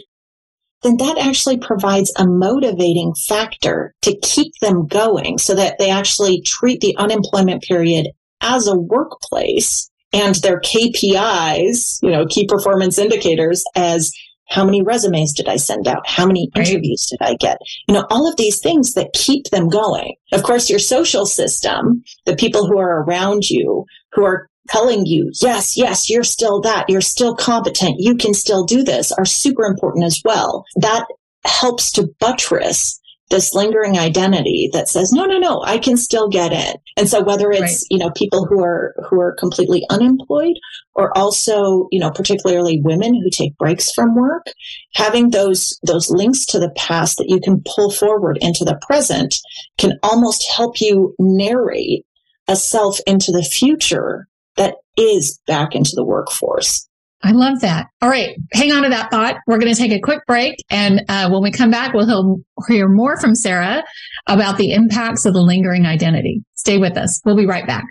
then 0.82 0.96
that 0.98 1.18
actually 1.18 1.58
provides 1.58 2.12
a 2.16 2.26
motivating 2.26 3.12
factor 3.26 3.92
to 4.02 4.16
keep 4.22 4.52
them 4.60 4.86
going 4.86 5.36
so 5.36 5.54
that 5.54 5.78
they 5.78 5.90
actually 5.90 6.40
treat 6.42 6.80
the 6.80 6.96
unemployment 6.96 7.62
period 7.62 8.08
as 8.40 8.68
a 8.68 8.78
workplace 8.78 9.90
and 10.12 10.34
their 10.36 10.60
KPIs, 10.60 11.98
you 12.02 12.10
know, 12.10 12.26
key 12.26 12.46
performance 12.46 12.98
indicators 12.98 13.64
as 13.74 14.12
how 14.48 14.64
many 14.64 14.82
resumes 14.82 15.32
did 15.32 15.48
I 15.48 15.56
send 15.56 15.86
out? 15.86 16.08
How 16.08 16.26
many 16.26 16.48
interviews 16.56 17.06
did 17.10 17.18
I 17.20 17.34
get? 17.34 17.58
You 17.86 17.94
know, 17.94 18.06
all 18.10 18.28
of 18.28 18.36
these 18.36 18.60
things 18.60 18.94
that 18.94 19.12
keep 19.12 19.44
them 19.50 19.68
going. 19.68 20.14
Of 20.32 20.42
course, 20.42 20.70
your 20.70 20.78
social 20.78 21.26
system, 21.26 22.02
the 22.24 22.36
people 22.36 22.66
who 22.66 22.78
are 22.78 23.02
around 23.02 23.50
you, 23.50 23.84
who 24.12 24.24
are 24.24 24.48
telling 24.68 25.04
you, 25.06 25.30
yes, 25.42 25.76
yes, 25.76 26.08
you're 26.08 26.24
still 26.24 26.60
that, 26.62 26.86
you're 26.88 27.00
still 27.00 27.34
competent, 27.34 27.96
you 27.98 28.16
can 28.16 28.34
still 28.34 28.64
do 28.64 28.82
this, 28.82 29.12
are 29.12 29.24
super 29.24 29.64
important 29.64 30.04
as 30.04 30.20
well. 30.24 30.64
That 30.76 31.06
helps 31.44 31.90
to 31.92 32.08
buttress 32.20 33.00
this 33.30 33.54
lingering 33.54 33.98
identity 33.98 34.70
that 34.72 34.88
says 34.88 35.12
no 35.12 35.24
no 35.24 35.38
no 35.38 35.62
i 35.64 35.78
can 35.78 35.96
still 35.96 36.28
get 36.28 36.52
in 36.52 36.74
and 36.96 37.08
so 37.08 37.22
whether 37.22 37.50
it's 37.50 37.62
right. 37.62 37.86
you 37.90 37.98
know 37.98 38.10
people 38.10 38.46
who 38.46 38.62
are 38.62 38.94
who 39.08 39.20
are 39.20 39.34
completely 39.34 39.84
unemployed 39.90 40.56
or 40.94 41.16
also 41.16 41.88
you 41.90 41.98
know 41.98 42.10
particularly 42.10 42.80
women 42.82 43.14
who 43.14 43.30
take 43.30 43.56
breaks 43.58 43.92
from 43.92 44.14
work 44.14 44.46
having 44.94 45.30
those 45.30 45.78
those 45.82 46.10
links 46.10 46.46
to 46.46 46.58
the 46.58 46.70
past 46.70 47.18
that 47.18 47.28
you 47.28 47.40
can 47.40 47.62
pull 47.74 47.90
forward 47.90 48.38
into 48.40 48.64
the 48.64 48.78
present 48.86 49.36
can 49.76 49.92
almost 50.02 50.48
help 50.56 50.80
you 50.80 51.14
narrate 51.18 52.04
a 52.48 52.56
self 52.56 52.98
into 53.06 53.30
the 53.30 53.42
future 53.42 54.26
that 54.56 54.76
is 54.96 55.38
back 55.46 55.74
into 55.74 55.92
the 55.94 56.04
workforce 56.04 56.87
I 57.22 57.32
love 57.32 57.60
that. 57.60 57.88
All 58.00 58.08
right. 58.08 58.36
Hang 58.52 58.72
on 58.72 58.84
to 58.84 58.90
that 58.90 59.10
thought. 59.10 59.36
We're 59.46 59.58
going 59.58 59.74
to 59.74 59.78
take 59.80 59.92
a 59.92 60.00
quick 60.00 60.20
break. 60.26 60.54
And 60.70 61.02
uh, 61.08 61.28
when 61.30 61.42
we 61.42 61.50
come 61.50 61.70
back, 61.70 61.92
we'll 61.92 62.40
hear 62.68 62.88
more 62.88 63.18
from 63.20 63.34
Sarah 63.34 63.82
about 64.28 64.56
the 64.56 64.72
impacts 64.72 65.24
of 65.24 65.34
the 65.34 65.42
lingering 65.42 65.84
identity. 65.84 66.44
Stay 66.54 66.78
with 66.78 66.96
us. 66.96 67.20
We'll 67.24 67.36
be 67.36 67.46
right 67.46 67.66
back. 67.66 67.84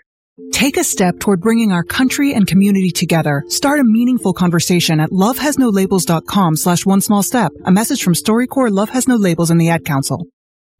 Take 0.51 0.77
a 0.77 0.83
step 0.83 1.19
toward 1.19 1.41
bringing 1.41 1.71
our 1.71 1.83
country 1.83 2.33
and 2.33 2.47
community 2.47 2.91
together. 2.91 3.43
Start 3.49 3.79
a 3.79 3.83
meaningful 3.83 4.33
conversation 4.33 4.99
at 4.99 5.09
lovehasnolabels.com 5.09 6.55
slash 6.55 6.85
one 6.85 7.01
small 7.01 7.23
step. 7.23 7.51
A 7.65 7.71
message 7.71 8.03
from 8.03 8.13
StoryCorps 8.13 8.71
Love 8.71 8.89
Has 8.89 9.07
No 9.07 9.15
Labels 9.15 9.49
and 9.49 9.59
the 9.59 9.69
Ad 9.69 9.83
Council. 9.83 10.27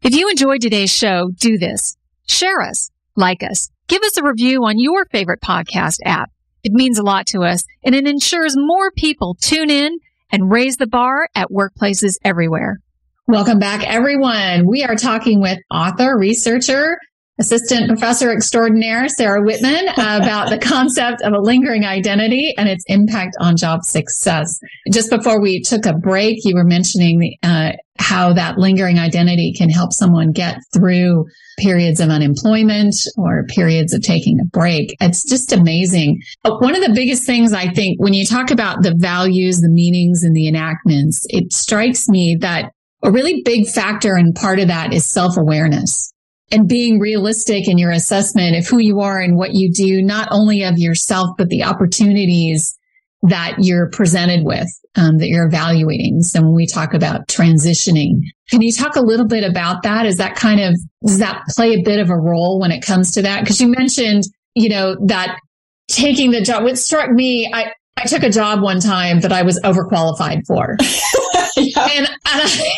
If 0.04 0.16
you 0.16 0.30
enjoyed 0.30 0.62
today's 0.62 0.94
show, 0.94 1.32
do 1.36 1.58
this. 1.58 1.98
Share 2.28 2.62
us. 2.62 2.92
Like 3.16 3.42
us. 3.42 3.72
Give 3.88 4.04
us 4.04 4.18
a 4.18 4.24
review 4.24 4.64
on 4.64 4.78
your 4.78 5.06
favorite 5.06 5.42
podcast 5.42 5.98
app. 6.06 6.30
It 6.68 6.74
means 6.74 7.00
a 7.00 7.04
lot 7.04 7.26
to 7.28 7.46
us 7.46 7.64
and 7.82 7.96
it 7.96 8.06
ensures 8.06 8.58
more 8.58 8.92
people 8.92 9.38
tune 9.40 9.70
in 9.70 10.00
and 10.34 10.52
raise 10.52 10.76
the 10.76 10.86
bar 10.86 11.30
at 11.34 11.48
workplaces 11.48 12.18
everywhere. 12.26 12.82
Welcome 13.26 13.58
back, 13.58 13.88
everyone. 13.88 14.68
We 14.68 14.84
are 14.84 14.98
talking 14.98 15.40
with 15.40 15.60
author, 15.72 16.18
researcher, 16.18 16.98
assistant 17.40 17.88
professor 17.88 18.34
extraordinaire, 18.34 19.08
Sarah 19.08 19.42
Wittman, 19.42 19.94
about 19.94 20.50
the 20.50 20.58
concept 20.62 21.22
of 21.22 21.32
a 21.32 21.40
lingering 21.40 21.86
identity 21.86 22.54
and 22.58 22.68
its 22.68 22.84
impact 22.88 23.38
on 23.40 23.56
job 23.56 23.84
success. 23.84 24.60
Just 24.92 25.10
before 25.10 25.40
we 25.40 25.62
took 25.62 25.86
a 25.86 25.94
break, 25.94 26.40
you 26.44 26.54
were 26.54 26.66
mentioning 26.66 27.38
uh, 27.44 27.72
how 28.00 28.34
that 28.34 28.58
lingering 28.58 29.00
identity 29.00 29.54
can 29.58 29.70
help 29.70 29.94
someone 29.94 30.32
get 30.32 30.60
through 30.74 31.26
periods 31.60 32.00
of 32.00 32.10
unemployment 32.10 32.96
or 33.18 33.46
periods 33.48 33.94
of 33.94 34.02
taking 34.02 34.40
a 34.40 34.46
break. 34.46 34.96
It's 35.02 35.28
just 35.28 35.52
amazing. 35.52 36.22
One 36.44 36.76
of 36.76 36.84
the 36.84 36.94
biggest 36.94 37.26
things 37.26 37.54
I 37.54 37.68
think 37.68 38.00
when 38.02 38.14
you 38.14 38.26
talk 38.26 38.52
about 38.52 38.84
the 38.84 38.96
values, 38.96 39.60
the 39.60 39.70
meanings 39.70 40.24
and 40.24 40.36
the 40.36 40.48
enactments, 40.48 41.26
it 41.30 41.54
strikes 41.54 42.08
me 42.08 42.38
that 42.42 42.72
a 43.04 43.12
really 43.12 43.42
big 43.44 43.68
factor 43.68 44.16
and 44.16 44.36
part 44.36 44.60
of 44.60 44.68
that 44.68 44.94
is 44.94 45.06
self 45.06 45.38
awareness 45.38 46.14
and 46.52 46.68
being 46.68 47.00
realistic 47.00 47.68
in 47.68 47.78
your 47.78 47.92
assessment 47.92 48.56
of 48.56 48.66
who 48.68 48.80
you 48.80 49.02
are 49.02 49.20
and 49.20 49.36
what 49.36 49.54
you 49.54 49.72
do, 49.72 50.02
not 50.02 50.28
only 50.32 50.64
of 50.64 50.78
yourself, 50.78 51.32
but 51.38 51.50
the 51.50 51.64
opportunities 51.64 52.77
that 53.24 53.56
you're 53.60 53.90
presented 53.90 54.46
with, 54.46 54.68
um, 54.96 55.18
that 55.18 55.28
you're 55.28 55.46
evaluating. 55.46 56.22
So 56.22 56.42
when 56.42 56.54
we 56.54 56.68
talk 56.68 56.94
about 56.94 57.28
transitioning, 57.28 58.22
can 58.50 58.62
you 58.62 58.72
talk 58.72 58.96
a 58.96 59.02
little 59.02 59.28
bit 59.28 59.44
about 59.44 59.84
that? 59.84 60.06
Is 60.06 60.18
that 60.18 60.36
kind 60.36 60.62
of, 60.62 60.76
does 61.06 61.20
that 61.20 61.44
play 61.50 61.74
a 61.74 61.84
bit 61.84 62.00
of 62.00 62.10
a 62.10 62.18
role 62.18 62.60
when 62.60 62.72
it 62.72 62.86
comes 62.86 63.12
to 63.14 63.22
that? 63.24 63.46
Cause 63.46 63.60
you 63.60 63.68
mentioned, 63.68 64.24
you 64.56 64.70
know, 64.70 64.96
that 65.08 65.40
taking 65.88 66.32
the 66.32 66.42
job, 66.42 66.64
what 66.64 66.78
struck 66.78 67.10
me, 67.10 67.52
I, 67.52 67.72
I 67.98 68.06
took 68.06 68.24
a 68.24 68.30
job 68.30 68.62
one 68.62 68.80
time 68.80 69.22
that 69.22 69.34
I 69.34 69.42
was 69.42 69.60
overqualified 69.62 70.46
for. 70.46 70.78
yeah. 71.58 71.88
And, 71.96 72.08
and 72.08 72.18
I, 72.26 72.72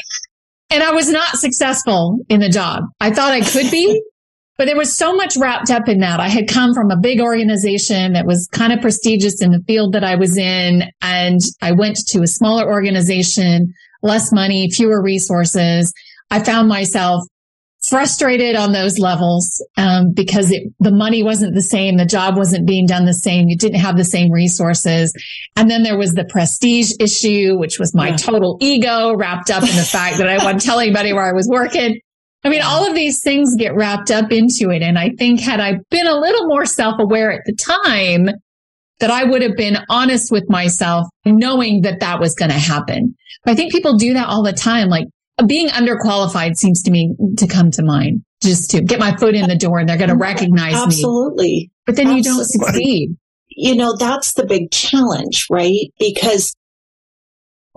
and 0.72 0.84
I 0.84 0.91
was 0.91 1.10
not 1.10 1.38
successful 1.38 2.19
in 2.29 2.39
the 2.39 2.50
job. 2.50 2.84
I 3.00 3.12
thought 3.12 3.31
I 3.31 3.41
could 3.41 3.72
be, 3.72 4.01
but 4.60 4.66
there 4.66 4.75
was 4.75 4.94
so 4.94 5.16
much 5.16 5.38
wrapped 5.38 5.72
up 5.72 5.88
in 5.88 6.01
that. 6.01 6.20
I 6.20 6.28
had 6.28 6.50
come 6.50 6.74
from 6.74 6.92
a 6.92 6.98
big 6.98 7.22
organization 7.22 8.12
that 8.12 8.25
was 8.25 8.50
kind 8.51 8.74
of 8.74 8.82
prestigious 8.82 9.42
in 9.42 9.51
the 9.51 9.63
field 9.66 9.94
that 9.94 10.04
I 10.04 10.16
was 10.16 10.38
in. 10.38 10.84
And 11.01 11.39
I 11.62 11.72
went 11.72 11.96
to 12.08 12.24
a 12.24 12.28
smaller 12.28 12.68
organization, 12.68 13.74
less 14.04 14.34
money, 14.34 14.70
fewer 14.70 15.01
resources. 15.01 15.94
I 16.30 16.44
found 16.44 16.68
myself 16.68 17.24
frustrated 17.88 18.58
on 18.58 18.74
those 18.74 19.00
levels 19.00 19.66
um, 19.78 20.12
because 20.12 20.51
it, 20.51 20.63
the 20.82 20.92
money 20.92 21.24
wasn't 21.24 21.56
the 21.56 21.62
same, 21.62 21.96
the 21.96 22.06
job 22.06 22.36
wasn't 22.36 22.68
being 22.68 22.86
done 22.86 23.06
the 23.06 23.13
same, 23.13 23.48
you 23.48 23.56
didn't 23.56 23.80
have 23.80 23.96
the 23.96 24.04
same 24.04 24.30
resources, 24.30 25.13
and 25.56 25.72
then 25.72 25.84
there 25.84 25.98
was 25.98 26.12
the 26.16 26.25
prestige 26.25 26.92
issue, 27.00 27.58
which 27.58 27.80
was 27.80 27.96
my 27.96 28.10
yeah. 28.10 28.18
total 28.18 28.58
ego 28.60 29.16
wrapped 29.16 29.50
up 29.50 29.63
in 29.63 29.74
the 29.78 29.88
fact 29.89 30.18
that 30.18 30.28
I 30.28 30.36
wasn't 30.44 30.62
telling 30.62 30.88
anybody 30.88 31.13
where 31.13 31.25
I 31.25 31.32
was 31.32 31.48
working. 31.48 32.01
I 32.43 32.50
mean, 32.50 32.62
all 32.62 32.88
of 32.88 32.96
these 32.96 33.22
things 33.22 33.55
get 33.58 33.75
wrapped 33.75 34.12
up 34.12 34.31
into 34.31 34.69
it, 34.69 34.81
and 34.81 34.98
I 34.98 35.10
think 35.17 35.41
had 35.41 35.60
I 35.60 35.79
been 35.89 36.08
a 36.08 36.17
little 36.17 36.48
more 36.48 36.65
self 36.65 36.96
aware 37.00 37.31
at 37.31 37.41
the 37.46 37.53
time, 37.53 38.29
that 39.00 39.10
I 39.10 39.24
would 39.24 39.41
have 39.41 39.55
been 39.55 39.77
honest 39.89 40.31
with 40.31 40.50
myself, 40.50 41.08
knowing 41.25 41.81
that 41.81 42.01
that 42.01 42.19
was 42.19 42.36
going 42.36 42.51
to 42.51 42.60
happen. 42.60 43.15
But 43.43 43.51
I 43.51 43.55
think 43.55 43.72
people 43.72 43.98
do 43.98 44.13
that 44.13 44.27
all 44.27 44.43
the 44.43 44.53
time. 44.53 44.89
Like 44.89 45.08
being 45.48 45.69
underqualified 45.69 46.55
seems 46.55 46.84
to 46.84 46.91
me 46.91 47.15
to 47.38 47.48
come 47.48 47.72
to 47.72 47.84
mind 47.84 48.24
just 48.43 48.72
to 48.72 48.81
get 48.81 49.00
my 49.00 49.15
foot 49.15 49.36
in 49.36 49.48
the 49.48 49.55
door 49.55 49.79
and 49.79 49.88
they're 49.88 49.98
going 49.98 50.10
to 50.10 50.15
recognize 50.15 50.74
Absolutely. 50.74 50.88
me. 50.88 50.91
Absolutely. 50.96 51.72
But 51.86 51.96
then 51.96 52.08
Absolutely. 52.08 52.29
you 52.29 52.36
don't 52.36 52.46
succeed. 52.46 53.17
You 53.50 53.75
know, 53.75 53.96
that's 53.98 54.34
the 54.34 54.46
big 54.46 54.72
challenge, 54.72 55.48
right? 55.50 55.91
Because 55.98 56.55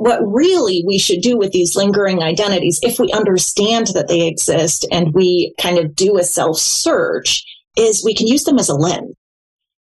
what 0.03 0.21
really 0.27 0.83
we 0.85 0.99
should 0.99 1.21
do 1.21 1.37
with 1.39 1.53
these 1.53 1.77
lingering 1.77 2.25
identities, 2.25 2.81
if 2.83 2.99
we 2.99 3.13
understand 3.13 3.87
that 3.95 4.09
they 4.09 4.27
exist 4.27 4.85
and 4.91 5.15
we 5.15 5.55
kind 5.61 5.79
of 5.79 5.95
do 5.95 6.19
a 6.19 6.25
self 6.25 6.59
search, 6.59 7.45
is 7.77 8.05
we 8.05 8.13
can 8.13 8.27
use 8.27 8.43
them 8.43 8.59
as 8.59 8.69
a 8.69 8.75
lens. 8.75 9.15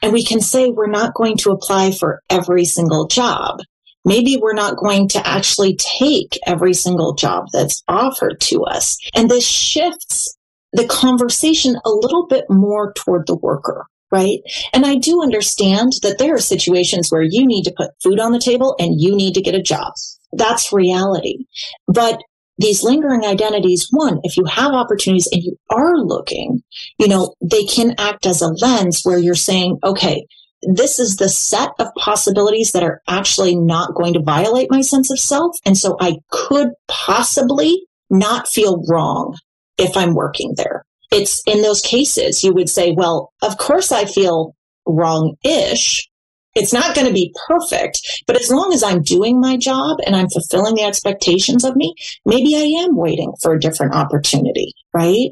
And 0.01 0.13
we 0.13 0.23
can 0.23 0.39
say 0.39 0.69
we're 0.69 0.87
not 0.87 1.15
going 1.15 1.35
to 1.37 1.51
apply 1.51 1.91
for 1.91 2.21
every 2.29 2.63
single 2.63 3.07
job. 3.07 3.59
Maybe 4.05 4.37
we're 4.41 4.53
not 4.53 4.77
going 4.77 5.09
to 5.09 5.27
actually 5.27 5.75
take 5.75 6.39
every 6.47 6.73
single 6.73 7.13
job 7.15 7.47
that's 7.51 7.83
offered 7.89 8.39
to 8.41 8.63
us. 8.63 8.97
And 9.15 9.29
this 9.29 9.45
shifts 9.45 10.37
the 10.71 10.87
conversation 10.87 11.75
a 11.83 11.89
little 11.89 12.25
bit 12.27 12.45
more 12.49 12.93
toward 12.93 13.27
the 13.27 13.35
worker 13.35 13.85
right? 14.11 14.39
And 14.73 14.85
I 14.85 14.95
do 14.95 15.21
understand 15.21 15.93
that 16.01 16.17
there 16.19 16.35
are 16.35 16.39
situations 16.39 17.09
where 17.09 17.23
you 17.23 17.45
need 17.45 17.63
to 17.63 17.73
put 17.75 17.91
food 18.01 18.19
on 18.19 18.31
the 18.31 18.39
table 18.39 18.75
and 18.79 18.99
you 18.99 19.15
need 19.15 19.33
to 19.33 19.41
get 19.41 19.55
a 19.55 19.61
job. 19.61 19.93
That's 20.31 20.73
reality. 20.73 21.45
But 21.87 22.21
these 22.57 22.83
lingering 22.83 23.25
identities, 23.25 23.87
one, 23.91 24.19
if 24.23 24.37
you 24.37 24.45
have 24.45 24.71
opportunities 24.71 25.27
and 25.31 25.43
you 25.43 25.57
are 25.69 25.97
looking, 25.97 26.63
you 26.97 27.07
know, 27.07 27.33
they 27.41 27.65
can 27.65 27.95
act 27.97 28.25
as 28.25 28.41
a 28.41 28.47
lens 28.47 29.01
where 29.03 29.17
you're 29.17 29.35
saying, 29.35 29.77
okay, 29.83 30.25
this 30.61 30.97
is 30.99 31.17
the 31.17 31.29
set 31.29 31.71
of 31.79 31.87
possibilities 31.97 32.71
that 32.71 32.83
are 32.83 33.01
actually 33.07 33.55
not 33.55 33.93
going 33.93 34.13
to 34.13 34.21
violate 34.21 34.71
my 34.71 34.81
sense 34.81 35.11
of 35.11 35.19
self. 35.19 35.57
And 35.65 35.77
so 35.77 35.97
I 35.99 36.17
could 36.31 36.69
possibly 36.87 37.85
not 38.09 38.47
feel 38.47 38.83
wrong 38.87 39.37
if 39.77 39.97
I'm 39.97 40.13
working 40.13 40.53
there 40.55 40.84
it's 41.11 41.41
in 41.45 41.61
those 41.61 41.81
cases 41.81 42.43
you 42.43 42.53
would 42.53 42.69
say, 42.69 42.91
well, 42.91 43.33
of 43.41 43.57
course 43.57 43.91
I 43.91 44.05
feel 44.05 44.55
wrong 44.85 45.35
ish. 45.43 46.07
It's 46.55 46.73
not 46.73 46.95
going 46.95 47.07
to 47.07 47.13
be 47.13 47.35
perfect, 47.47 48.23
but 48.27 48.39
as 48.39 48.49
long 48.49 48.71
as 48.73 48.81
I'm 48.81 49.01
doing 49.01 49.41
my 49.41 49.57
job 49.57 49.97
and 50.05 50.15
I'm 50.15 50.29
fulfilling 50.29 50.75
the 50.75 50.83
expectations 50.83 51.65
of 51.65 51.75
me, 51.75 51.93
maybe 52.25 52.55
I 52.55 52.83
am 52.83 52.95
waiting 52.95 53.33
for 53.41 53.53
a 53.53 53.59
different 53.59 53.93
opportunity, 53.93 54.73
right? 54.93 55.31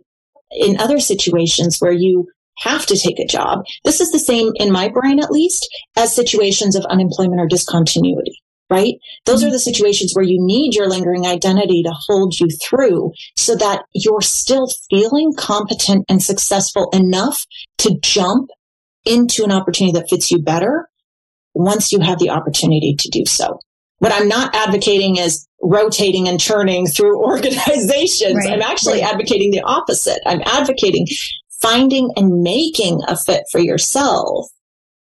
In 0.51 0.79
other 0.79 0.99
situations 0.99 1.77
where 1.79 1.93
you 1.93 2.27
have 2.59 2.85
to 2.87 2.97
take 2.97 3.19
a 3.19 3.25
job, 3.25 3.63
this 3.85 4.01
is 4.01 4.11
the 4.11 4.19
same 4.19 4.51
in 4.55 4.71
my 4.71 4.89
brain, 4.89 5.23
at 5.23 5.31
least, 5.31 5.65
as 5.95 6.13
situations 6.13 6.75
of 6.75 6.85
unemployment 6.85 7.39
or 7.39 7.47
discontinuity 7.47 8.42
right? 8.73 8.95
Those 9.25 9.39
mm-hmm. 9.39 9.49
are 9.49 9.51
the 9.51 9.59
situations 9.59 10.13
where 10.13 10.25
you 10.25 10.37
need 10.39 10.75
your 10.75 10.87
lingering 10.87 11.25
identity 11.25 11.83
to 11.83 11.93
hold 11.93 12.39
you 12.39 12.47
through 12.61 13.11
so 13.35 13.55
that 13.55 13.83
you're 13.93 14.21
still 14.21 14.67
feeling 14.89 15.33
competent 15.37 16.05
and 16.09 16.21
successful 16.21 16.89
enough 16.93 17.45
to 17.79 17.97
jump 18.01 18.49
into 19.05 19.43
an 19.43 19.51
opportunity 19.51 19.97
that 19.97 20.09
fits 20.09 20.31
you 20.31 20.39
better 20.39 20.89
once 21.53 21.91
you 21.91 21.99
have 21.99 22.19
the 22.19 22.29
opportunity 22.29 22.95
to 22.97 23.09
do 23.09 23.25
so. 23.25 23.59
What 23.99 24.11
I'm 24.11 24.27
not 24.27 24.55
advocating 24.55 25.17
is 25.17 25.47
rotating 25.61 26.27
and 26.27 26.39
churning 26.39 26.87
through 26.87 27.23
organizations. 27.23 28.35
Right. 28.35 28.53
I'm 28.53 28.61
actually 28.61 29.01
right. 29.01 29.13
advocating 29.13 29.51
the 29.51 29.61
opposite. 29.61 30.19
I'm 30.25 30.41
advocating 30.45 31.05
finding 31.61 32.11
and 32.17 32.41
making 32.41 32.99
a 33.07 33.15
fit 33.15 33.43
for 33.51 33.59
yourself 33.59 34.47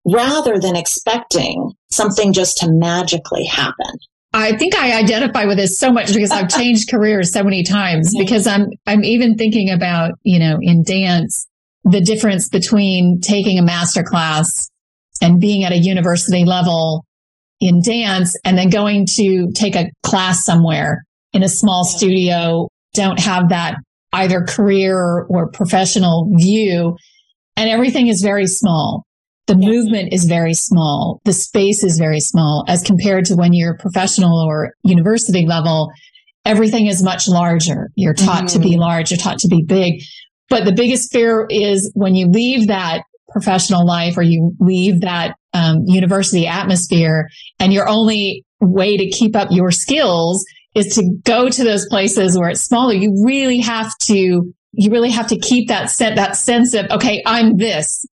rather 0.05 0.59
than 0.59 0.77
expecting 0.77 1.73
something 1.95 2.33
just 2.33 2.59
to 2.59 2.71
magically 2.71 3.45
happen. 3.45 3.99
I 4.33 4.57
think 4.57 4.75
I 4.75 4.99
identify 4.99 5.45
with 5.45 5.59
this 5.59 5.79
so 5.79 5.93
much 5.93 6.13
because 6.13 6.33
I've 6.33 6.49
changed 6.57 6.91
careers 6.91 7.33
so 7.33 7.45
many 7.45 7.63
times 7.63 8.13
because 8.19 8.47
I'm, 8.47 8.68
I'm 8.87 9.05
even 9.05 9.37
thinking 9.37 9.71
about, 9.71 10.12
you 10.25 10.38
know, 10.38 10.59
in 10.61 10.83
dance, 10.83 11.47
the 11.85 12.01
difference 12.01 12.49
between 12.49 13.21
taking 13.21 13.59
a 13.59 13.62
master 13.62 14.03
class 14.03 14.71
and 15.23 15.40
being 15.40 15.64
at 15.64 15.73
a 15.73 15.79
university 15.79 16.45
level 16.45 17.05
in 17.61 17.81
dance 17.81 18.37
and 18.45 18.59
then 18.59 18.71
going 18.71 19.07
to 19.07 19.53
take 19.53 19.77
a 19.77 19.90
class 20.03 20.45
somewhere 20.45 21.05
in 21.33 21.42
a 21.42 21.49
small 21.49 21.85
studio, 21.85 22.68
don't 22.95 23.21
have 23.21 23.51
that 23.51 23.77
either 24.12 24.42
career 24.42 25.27
or 25.29 25.51
professional 25.51 26.31
view. 26.37 26.97
And 27.57 27.71
everything 27.71 28.09
is 28.09 28.21
very 28.21 28.47
small 28.47 29.05
the 29.46 29.57
yes. 29.59 29.70
movement 29.70 30.12
is 30.12 30.24
very 30.24 30.54
small. 30.54 31.20
The 31.24 31.33
space 31.33 31.85
is 31.85 31.98
very 31.98 32.20
small 32.20 32.64
as 32.68 32.83
compared 32.83 33.26
to 33.26 33.37
when 33.37 33.52
you're 33.52 33.76
professional 33.76 34.38
or 34.38 34.74
university 34.83 35.46
level. 35.46 35.90
Everything 36.44 36.87
is 36.87 37.02
much 37.02 37.28
larger. 37.28 37.90
You're 37.94 38.14
taught 38.14 38.44
mm-hmm. 38.44 38.46
to 38.46 38.59
be 38.59 38.72
mm-hmm. 38.72 38.80
large. 38.80 39.11
You're 39.11 39.18
taught 39.18 39.38
to 39.40 39.48
be 39.48 39.62
big. 39.62 40.02
But 40.48 40.64
the 40.64 40.72
biggest 40.72 41.12
fear 41.12 41.46
is 41.50 41.90
when 41.94 42.14
you 42.14 42.26
leave 42.28 42.68
that 42.68 43.02
professional 43.30 43.87
life 43.87 44.16
or 44.16 44.22
you 44.22 44.54
leave 44.61 45.00
that 45.00 45.35
um, 45.52 45.83
university 45.87 46.46
atmosphere 46.46 47.28
and 47.59 47.72
your 47.72 47.88
only 47.88 48.44
way 48.61 48.96
to 48.96 49.09
keep 49.11 49.37
up 49.37 49.48
your 49.50 49.70
skills 49.70 50.44
is 50.74 50.94
to 50.94 51.16
go 51.24 51.48
to 51.48 51.64
those 51.64 51.87
places 51.87 52.38
where 52.38 52.48
it's 52.48 52.62
smaller. 52.62 52.94
You 52.94 53.14
really 53.24 53.61
have 53.61 53.90
to, 54.02 54.52
you 54.72 54.90
really 54.90 55.11
have 55.11 55.28
to 55.28 55.38
keep 55.38 55.68
that 55.68 55.90
set, 55.90 56.16
that 56.16 56.37
sense 56.37 56.74
of, 56.74 56.87
okay, 56.90 57.22
I'm 57.26 57.57
this. 57.57 58.07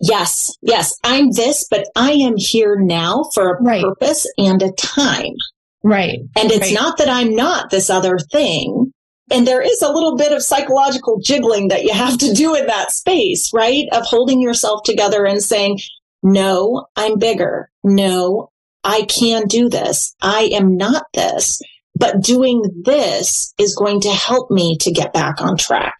Yes, 0.00 0.56
yes, 0.60 0.98
I'm 1.04 1.30
this, 1.30 1.66
but 1.70 1.86
I 1.96 2.12
am 2.12 2.34
here 2.36 2.76
now 2.78 3.30
for 3.32 3.50
a 3.50 3.62
right. 3.62 3.82
purpose 3.82 4.26
and 4.36 4.60
a 4.62 4.72
time. 4.72 5.34
Right. 5.82 6.18
And 6.36 6.50
it's 6.50 6.60
right. 6.60 6.74
not 6.74 6.98
that 6.98 7.08
I'm 7.08 7.34
not 7.34 7.70
this 7.70 7.90
other 7.90 8.18
thing. 8.18 8.92
And 9.30 9.46
there 9.46 9.62
is 9.62 9.80
a 9.80 9.92
little 9.92 10.16
bit 10.16 10.32
of 10.32 10.42
psychological 10.42 11.18
jiggling 11.20 11.68
that 11.68 11.84
you 11.84 11.92
have 11.92 12.18
to 12.18 12.34
do 12.34 12.54
in 12.54 12.66
that 12.66 12.90
space, 12.90 13.50
right? 13.54 13.86
Of 13.92 14.04
holding 14.04 14.40
yourself 14.42 14.82
together 14.84 15.24
and 15.24 15.42
saying, 15.42 15.78
no, 16.22 16.86
I'm 16.96 17.18
bigger. 17.18 17.70
No, 17.82 18.50
I 18.82 19.02
can 19.02 19.46
do 19.46 19.68
this. 19.68 20.14
I 20.20 20.50
am 20.52 20.76
not 20.76 21.04
this, 21.14 21.60
but 21.94 22.20
doing 22.20 22.62
this 22.84 23.54
is 23.58 23.74
going 23.74 24.00
to 24.02 24.10
help 24.10 24.50
me 24.50 24.76
to 24.78 24.90
get 24.90 25.12
back 25.12 25.40
on 25.40 25.56
track. 25.56 25.98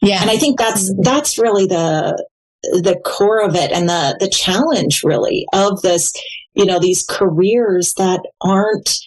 Yeah. 0.00 0.20
And 0.20 0.30
I 0.30 0.36
think 0.36 0.58
that's, 0.58 0.90
mm-hmm. 0.90 1.02
that's 1.02 1.38
really 1.38 1.66
the, 1.66 2.24
the 2.62 3.00
core 3.04 3.42
of 3.42 3.54
it 3.54 3.70
and 3.72 3.88
the 3.88 4.16
the 4.20 4.28
challenge 4.28 5.02
really 5.04 5.46
of 5.52 5.80
this 5.82 6.12
you 6.54 6.64
know 6.64 6.78
these 6.78 7.04
careers 7.08 7.94
that 7.94 8.20
aren't 8.40 8.98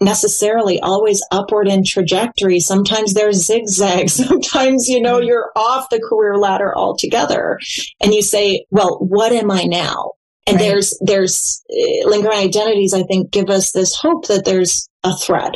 necessarily 0.00 0.80
always 0.80 1.22
upward 1.30 1.68
in 1.68 1.84
trajectory. 1.84 2.58
Sometimes 2.60 3.14
they're 3.14 3.32
zigzag 3.32 4.10
sometimes 4.10 4.88
you 4.88 5.00
know 5.00 5.18
mm-hmm. 5.18 5.28
you're 5.28 5.50
off 5.56 5.88
the 5.90 6.00
career 6.00 6.36
ladder 6.36 6.76
altogether. 6.76 7.58
And 8.00 8.14
you 8.14 8.22
say 8.22 8.64
well 8.70 8.98
what 9.00 9.32
am 9.32 9.50
i 9.50 9.64
now? 9.64 10.12
And 10.46 10.56
right. 10.56 10.62
there's 10.62 10.98
there's 11.00 11.62
uh, 11.70 12.08
lingering 12.08 12.38
identities 12.38 12.92
i 12.92 13.02
think 13.02 13.30
give 13.30 13.48
us 13.48 13.72
this 13.72 13.94
hope 13.94 14.26
that 14.26 14.44
there's 14.44 14.88
a 15.02 15.16
thread 15.16 15.54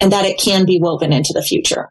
and 0.00 0.12
that 0.12 0.24
it 0.24 0.38
can 0.38 0.64
be 0.64 0.80
woven 0.80 1.12
into 1.12 1.32
the 1.34 1.42
future 1.42 1.90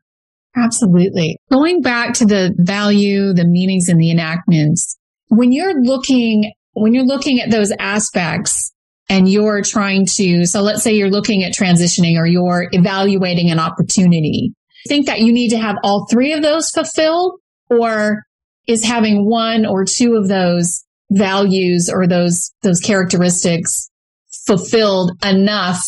Absolutely. 0.55 1.37
Going 1.51 1.81
back 1.81 2.13
to 2.15 2.25
the 2.25 2.53
value, 2.57 3.33
the 3.33 3.45
meanings 3.45 3.87
and 3.87 3.99
the 3.99 4.11
enactments, 4.11 4.97
when 5.27 5.51
you're 5.51 5.81
looking, 5.81 6.51
when 6.73 6.93
you're 6.93 7.05
looking 7.05 7.39
at 7.39 7.51
those 7.51 7.71
aspects 7.79 8.71
and 9.07 9.29
you're 9.29 9.61
trying 9.61 10.05
to, 10.05 10.45
so 10.45 10.61
let's 10.61 10.83
say 10.83 10.93
you're 10.93 11.09
looking 11.09 11.43
at 11.43 11.53
transitioning 11.53 12.17
or 12.17 12.25
you're 12.25 12.67
evaluating 12.73 13.49
an 13.49 13.59
opportunity, 13.59 14.53
think 14.87 15.05
that 15.05 15.21
you 15.21 15.31
need 15.31 15.49
to 15.49 15.57
have 15.57 15.77
all 15.83 16.07
three 16.09 16.33
of 16.33 16.41
those 16.41 16.69
fulfilled 16.69 17.39
or 17.69 18.23
is 18.67 18.83
having 18.83 19.29
one 19.29 19.65
or 19.65 19.85
two 19.85 20.15
of 20.15 20.27
those 20.27 20.83
values 21.11 21.89
or 21.89 22.07
those, 22.07 22.51
those 22.61 22.79
characteristics 22.79 23.89
fulfilled 24.45 25.11
enough 25.23 25.81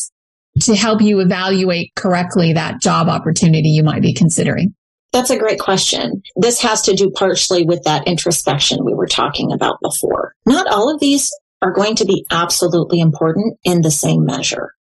to 0.62 0.76
help 0.76 1.02
you 1.02 1.20
evaluate 1.20 1.94
correctly 1.96 2.54
that 2.54 2.82
job 2.82 3.08
opportunity 3.08 3.70
you 3.70 3.84
might 3.84 4.02
be 4.02 4.14
considering? 4.14 4.74
That's 5.12 5.30
a 5.30 5.38
great 5.38 5.60
question. 5.60 6.24
This 6.36 6.60
has 6.62 6.82
to 6.84 6.96
do 6.96 7.12
partially 7.12 7.64
with 7.64 7.84
that 7.84 8.08
introspection 8.08 8.84
we 8.84 8.96
were 8.96 9.08
talking 9.08 9.52
about 9.52 9.78
before. 9.82 10.34
Not 10.46 10.68
all 10.68 10.94
of 10.94 11.00
these 11.00 11.32
are 11.62 11.72
going 11.72 11.96
to 11.96 12.06
be 12.06 12.26
absolutely 12.32 13.00
important 13.00 13.58
in 13.64 13.82
the 13.82 13.92
same 13.92 14.26
measure. 14.26 14.74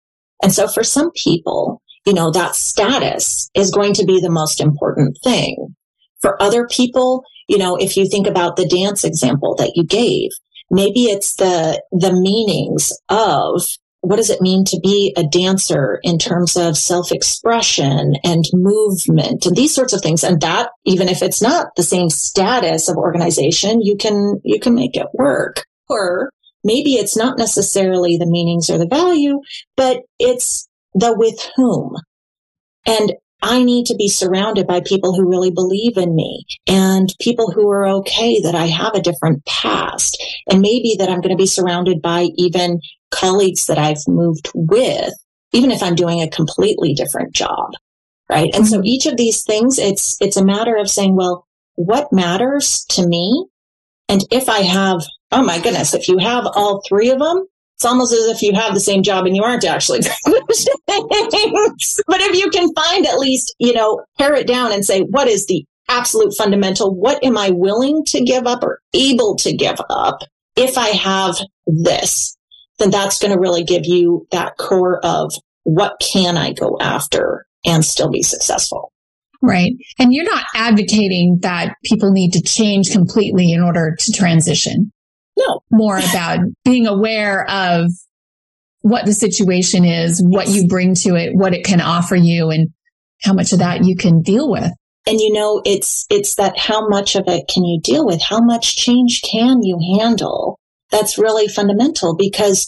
And 0.41 0.51
so 0.53 0.67
for 0.67 0.83
some 0.83 1.11
people, 1.11 1.81
you 2.05 2.13
know, 2.13 2.31
that 2.31 2.55
status 2.55 3.49
is 3.53 3.71
going 3.71 3.93
to 3.93 4.05
be 4.05 4.19
the 4.19 4.31
most 4.31 4.59
important 4.59 5.17
thing. 5.23 5.75
For 6.21 6.41
other 6.41 6.67
people, 6.67 7.23
you 7.47 7.57
know, 7.57 7.75
if 7.75 7.97
you 7.97 8.07
think 8.09 8.25
about 8.25 8.55
the 8.55 8.67
dance 8.67 9.03
example 9.03 9.55
that 9.55 9.73
you 9.75 9.85
gave, 9.85 10.29
maybe 10.69 11.05
it's 11.05 11.35
the, 11.35 11.83
the 11.91 12.13
meanings 12.13 12.93
of 13.09 13.61
what 14.01 14.17
does 14.17 14.29
it 14.29 14.41
mean 14.41 14.65
to 14.65 14.79
be 14.81 15.13
a 15.15 15.23
dancer 15.23 15.99
in 16.03 16.17
terms 16.17 16.57
of 16.57 16.77
self-expression 16.77 18.15
and 18.23 18.45
movement 18.53 19.45
and 19.45 19.55
these 19.55 19.73
sorts 19.73 19.93
of 19.93 20.01
things 20.01 20.23
and 20.23 20.41
that 20.41 20.69
even 20.85 21.07
if 21.07 21.21
it's 21.21 21.41
not 21.41 21.67
the 21.75 21.83
same 21.83 22.09
status 22.09 22.89
of 22.89 22.97
organization 22.97 23.81
you 23.81 23.95
can 23.95 24.41
you 24.43 24.59
can 24.59 24.73
make 24.73 24.97
it 24.97 25.07
work 25.13 25.65
or 25.87 26.31
maybe 26.63 26.93
it's 26.93 27.17
not 27.17 27.37
necessarily 27.37 28.17
the 28.17 28.25
meanings 28.25 28.69
or 28.69 28.77
the 28.77 28.87
value, 28.87 29.41
but 29.75 30.01
it's 30.19 30.67
the 30.93 31.13
with 31.15 31.47
whom. 31.55 31.95
And 32.85 33.13
I 33.41 33.63
need 33.63 33.87
to 33.87 33.95
be 33.95 34.07
surrounded 34.07 34.67
by 34.67 34.81
people 34.81 35.15
who 35.15 35.29
really 35.29 35.51
believe 35.51 35.97
in 35.97 36.15
me 36.15 36.45
and 36.67 37.13
people 37.19 37.51
who 37.51 37.69
are 37.69 37.87
okay 37.87 38.39
that 38.41 38.55
I 38.55 38.67
have 38.67 38.93
a 38.93 39.01
different 39.01 39.45
past. 39.45 40.21
And 40.49 40.61
maybe 40.61 40.95
that 40.99 41.09
I'm 41.09 41.21
going 41.21 41.35
to 41.35 41.41
be 41.41 41.47
surrounded 41.47 42.01
by 42.01 42.29
even 42.37 42.79
colleagues 43.09 43.65
that 43.65 43.77
I've 43.77 44.07
moved 44.07 44.51
with, 44.53 45.13
even 45.53 45.71
if 45.71 45.81
I'm 45.81 45.95
doing 45.95 46.21
a 46.21 46.29
completely 46.29 46.93
different 46.93 47.33
job. 47.33 47.71
Right. 48.29 48.53
And 48.53 48.63
mm-hmm. 48.63 48.75
so 48.75 48.81
each 48.83 49.07
of 49.07 49.17
these 49.17 49.43
things, 49.43 49.77
it's, 49.77 50.17
it's 50.21 50.37
a 50.37 50.45
matter 50.45 50.77
of 50.77 50.89
saying, 50.89 51.15
well, 51.15 51.45
what 51.75 52.13
matters 52.13 52.85
to 52.91 53.05
me? 53.05 53.47
And 54.07 54.21
if 54.31 54.49
I 54.49 54.59
have, 54.59 55.03
oh 55.31 55.43
my 55.43 55.59
goodness, 55.59 55.93
if 55.93 56.07
you 56.07 56.17
have 56.19 56.45
all 56.45 56.81
three 56.87 57.09
of 57.09 57.19
them, 57.19 57.45
it's 57.81 57.85
almost 57.87 58.13
as 58.13 58.27
if 58.27 58.43
you 58.43 58.53
have 58.53 58.75
the 58.75 58.79
same 58.79 59.01
job 59.01 59.25
and 59.25 59.35
you 59.35 59.43
aren't 59.43 59.65
actually 59.65 60.01
but 60.27 60.45
if 62.21 62.37
you 62.37 62.51
can 62.51 62.71
find 62.75 63.07
at 63.07 63.17
least, 63.17 63.55
you 63.57 63.73
know, 63.73 64.03
pare 64.19 64.35
it 64.35 64.45
down 64.45 64.71
and 64.71 64.85
say, 64.85 65.01
what 65.01 65.27
is 65.27 65.47
the 65.47 65.65
absolute 65.89 66.31
fundamental? 66.37 66.93
What 66.93 67.23
am 67.23 67.39
I 67.39 67.49
willing 67.49 68.03
to 68.09 68.23
give 68.23 68.45
up 68.45 68.61
or 68.63 68.81
able 68.93 69.35
to 69.37 69.55
give 69.55 69.79
up 69.89 70.19
if 70.55 70.77
I 70.77 70.89
have 70.89 71.37
this? 71.65 72.37
Then 72.77 72.91
that's 72.91 73.19
going 73.19 73.33
to 73.33 73.39
really 73.39 73.63
give 73.63 73.85
you 73.85 74.27
that 74.31 74.57
core 74.57 75.03
of 75.03 75.33
what 75.63 75.99
can 75.99 76.37
I 76.37 76.53
go 76.53 76.77
after 76.79 77.47
and 77.65 77.83
still 77.83 78.11
be 78.11 78.21
successful. 78.21 78.91
Right. 79.41 79.71
And 79.97 80.13
you're 80.13 80.25
not 80.25 80.45
advocating 80.53 81.39
that 81.41 81.73
people 81.83 82.11
need 82.11 82.33
to 82.33 82.43
change 82.43 82.91
completely 82.91 83.51
in 83.51 83.63
order 83.63 83.95
to 83.97 84.11
transition. 84.11 84.91
No. 85.37 85.61
More 85.71 85.97
about 85.97 86.39
being 86.63 86.87
aware 86.87 87.49
of 87.49 87.85
what 88.81 89.05
the 89.05 89.13
situation 89.13 89.85
is, 89.85 90.21
what 90.23 90.47
you 90.47 90.67
bring 90.67 90.95
to 90.95 91.15
it, 91.15 91.35
what 91.35 91.53
it 91.53 91.63
can 91.63 91.81
offer 91.81 92.15
you, 92.15 92.49
and 92.49 92.69
how 93.21 93.33
much 93.33 93.53
of 93.53 93.59
that 93.59 93.85
you 93.85 93.95
can 93.95 94.21
deal 94.21 94.49
with. 94.49 94.71
And 95.07 95.19
you 95.19 95.33
know, 95.33 95.61
it's, 95.65 96.05
it's 96.09 96.35
that 96.35 96.57
how 96.57 96.87
much 96.87 97.15
of 97.15 97.23
it 97.27 97.47
can 97.47 97.63
you 97.63 97.79
deal 97.81 98.05
with? 98.05 98.21
How 98.21 98.39
much 98.39 98.75
change 98.75 99.21
can 99.21 99.63
you 99.63 99.79
handle? 99.99 100.59
That's 100.91 101.17
really 101.17 101.47
fundamental 101.47 102.15
because 102.15 102.67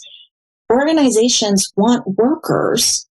organizations 0.71 1.71
want 1.75 2.17
workers 2.17 3.07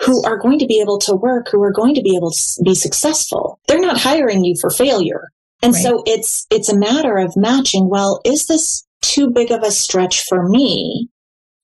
who 0.00 0.24
are 0.24 0.38
going 0.38 0.58
to 0.58 0.66
be 0.66 0.80
able 0.80 0.98
to 0.98 1.14
work, 1.14 1.48
who 1.50 1.62
are 1.62 1.72
going 1.72 1.94
to 1.94 2.02
be 2.02 2.16
able 2.16 2.32
to 2.32 2.62
be 2.64 2.74
successful. 2.74 3.60
They're 3.68 3.78
not 3.78 4.00
hiring 4.00 4.44
you 4.44 4.56
for 4.60 4.70
failure. 4.70 5.30
And 5.62 5.72
right. 5.72 5.82
so 5.82 6.02
it's, 6.06 6.46
it's 6.50 6.68
a 6.68 6.76
matter 6.76 7.16
of 7.16 7.36
matching. 7.36 7.88
Well, 7.88 8.20
is 8.24 8.46
this 8.46 8.84
too 9.04 9.30
big 9.30 9.50
of 9.50 9.62
a 9.62 9.70
stretch 9.70 10.24
for 10.24 10.48
me? 10.48 11.08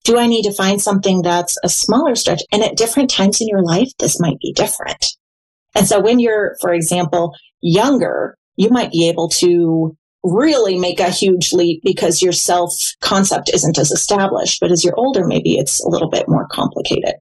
Do 0.05 0.19
I 0.19 0.27
need 0.27 0.45
to 0.45 0.53
find 0.53 0.81
something 0.81 1.23
that's 1.23 1.57
a 1.63 1.69
smaller 1.69 2.15
stretch? 2.15 2.43
And 2.53 2.63
at 2.63 2.77
different 2.77 3.11
times 3.11 3.41
in 3.41 3.49
your 3.49 3.63
life, 3.63 3.91
this 3.99 4.21
might 4.21 4.39
be 4.41 4.53
different. 4.53 5.05
And 5.75 5.87
so 5.87 6.01
when 6.01 6.19
you're, 6.19 6.57
for 6.61 6.73
example, 6.73 7.35
younger, 7.61 8.37
you 8.57 8.71
might 8.71 8.91
be 8.91 9.09
able 9.09 9.29
to 9.29 9.97
really 10.23 10.79
make 10.79 11.01
a 11.01 11.11
huge 11.11 11.53
leap 11.53 11.83
because 11.83 12.23
your 12.23 12.33
self 12.33 12.75
concept 13.01 13.51
isn't 13.53 13.79
as 13.79 13.91
established. 13.91 14.59
But 14.61 14.73
as 14.73 14.85
you're 14.85 14.99
older, 14.99 15.27
maybe 15.27 15.57
it's 15.57 15.85
a 15.85 15.89
little 15.89 16.11
bit 16.11 16.29
more 16.29 16.47
complicated. 16.49 17.15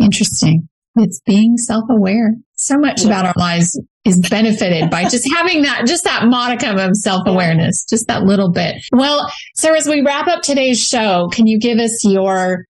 Interesting. 0.00 0.68
It's 0.96 1.20
being 1.24 1.56
self 1.56 1.84
aware. 1.88 2.34
So 2.60 2.76
much 2.76 3.06
about 3.06 3.24
our 3.24 3.32
lives 3.38 3.80
is 4.04 4.20
benefited 4.28 4.90
by 4.90 5.04
just 5.04 5.26
having 5.34 5.62
that, 5.62 5.86
just 5.86 6.04
that 6.04 6.26
modicum 6.26 6.76
of 6.76 6.94
self 6.94 7.22
awareness, 7.26 7.86
just 7.88 8.06
that 8.08 8.24
little 8.24 8.50
bit. 8.50 8.76
Well, 8.92 9.32
Sarah, 9.56 9.78
as 9.78 9.88
we 9.88 10.02
wrap 10.02 10.28
up 10.28 10.42
today's 10.42 10.78
show, 10.78 11.30
can 11.32 11.46
you 11.46 11.58
give 11.58 11.78
us 11.78 12.04
your 12.04 12.66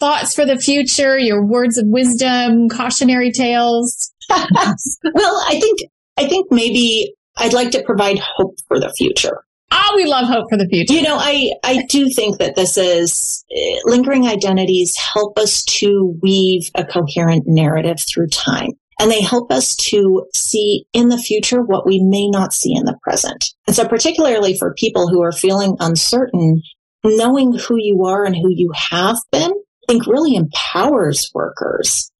thoughts 0.00 0.34
for 0.34 0.46
the 0.46 0.56
future, 0.56 1.18
your 1.18 1.44
words 1.44 1.76
of 1.76 1.84
wisdom, 1.86 2.70
cautionary 2.70 3.30
tales? 3.30 4.10
well, 4.30 5.44
I 5.46 5.58
think, 5.60 5.80
I 6.16 6.26
think 6.26 6.50
maybe 6.50 7.12
I'd 7.36 7.52
like 7.52 7.72
to 7.72 7.82
provide 7.82 8.18
hope 8.18 8.56
for 8.68 8.80
the 8.80 8.90
future. 8.96 9.42
Ah, 9.70 9.90
oh, 9.92 9.96
we 9.96 10.06
love 10.06 10.28
hope 10.28 10.46
for 10.48 10.56
the 10.56 10.66
future. 10.66 10.94
You 10.94 11.02
know, 11.02 11.18
I, 11.18 11.52
I 11.62 11.84
do 11.90 12.08
think 12.08 12.38
that 12.38 12.56
this 12.56 12.78
is 12.78 13.44
uh, 13.54 13.80
lingering 13.84 14.26
identities 14.26 14.96
help 14.96 15.38
us 15.38 15.62
to 15.64 16.18
weave 16.22 16.70
a 16.74 16.86
coherent 16.86 17.44
narrative 17.46 17.98
through 18.00 18.28
time. 18.28 18.70
And 18.98 19.10
they 19.10 19.20
help 19.20 19.52
us 19.52 19.76
to 19.76 20.26
see 20.34 20.86
in 20.92 21.10
the 21.10 21.18
future 21.18 21.60
what 21.60 21.86
we 21.86 22.00
may 22.02 22.28
not 22.28 22.54
see 22.54 22.74
in 22.74 22.84
the 22.84 22.98
present. 23.02 23.44
And 23.66 23.76
so 23.76 23.86
particularly 23.86 24.56
for 24.56 24.74
people 24.74 25.08
who 25.08 25.22
are 25.22 25.32
feeling 25.32 25.76
uncertain, 25.80 26.62
knowing 27.04 27.52
who 27.52 27.76
you 27.78 28.04
are 28.06 28.24
and 28.24 28.34
who 28.34 28.48
you 28.48 28.72
have 28.74 29.18
been, 29.30 29.50
I 29.50 29.92
think 29.92 30.06
really 30.06 30.34
empowers 30.34 31.30
workers 31.34 32.10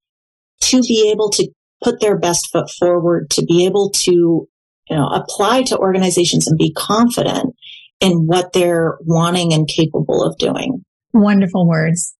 to 0.61 0.81
be 0.81 1.09
able 1.11 1.29
to 1.31 1.49
put 1.83 1.99
their 1.99 2.17
best 2.17 2.49
foot 2.51 2.69
forward, 2.69 3.29
to 3.31 3.43
be 3.43 3.65
able 3.65 3.91
to, 3.91 4.11
you 4.11 4.95
know, 4.95 5.07
apply 5.07 5.63
to 5.63 5.77
organizations 5.77 6.47
and 6.47 6.57
be 6.57 6.73
confident 6.73 7.55
in 7.99 8.25
what 8.27 8.53
they're 8.53 8.97
wanting 9.01 9.53
and 9.53 9.67
capable 9.67 10.23
of 10.23 10.37
doing. 10.37 10.83
Wonderful 11.13 11.67
words. 11.67 12.15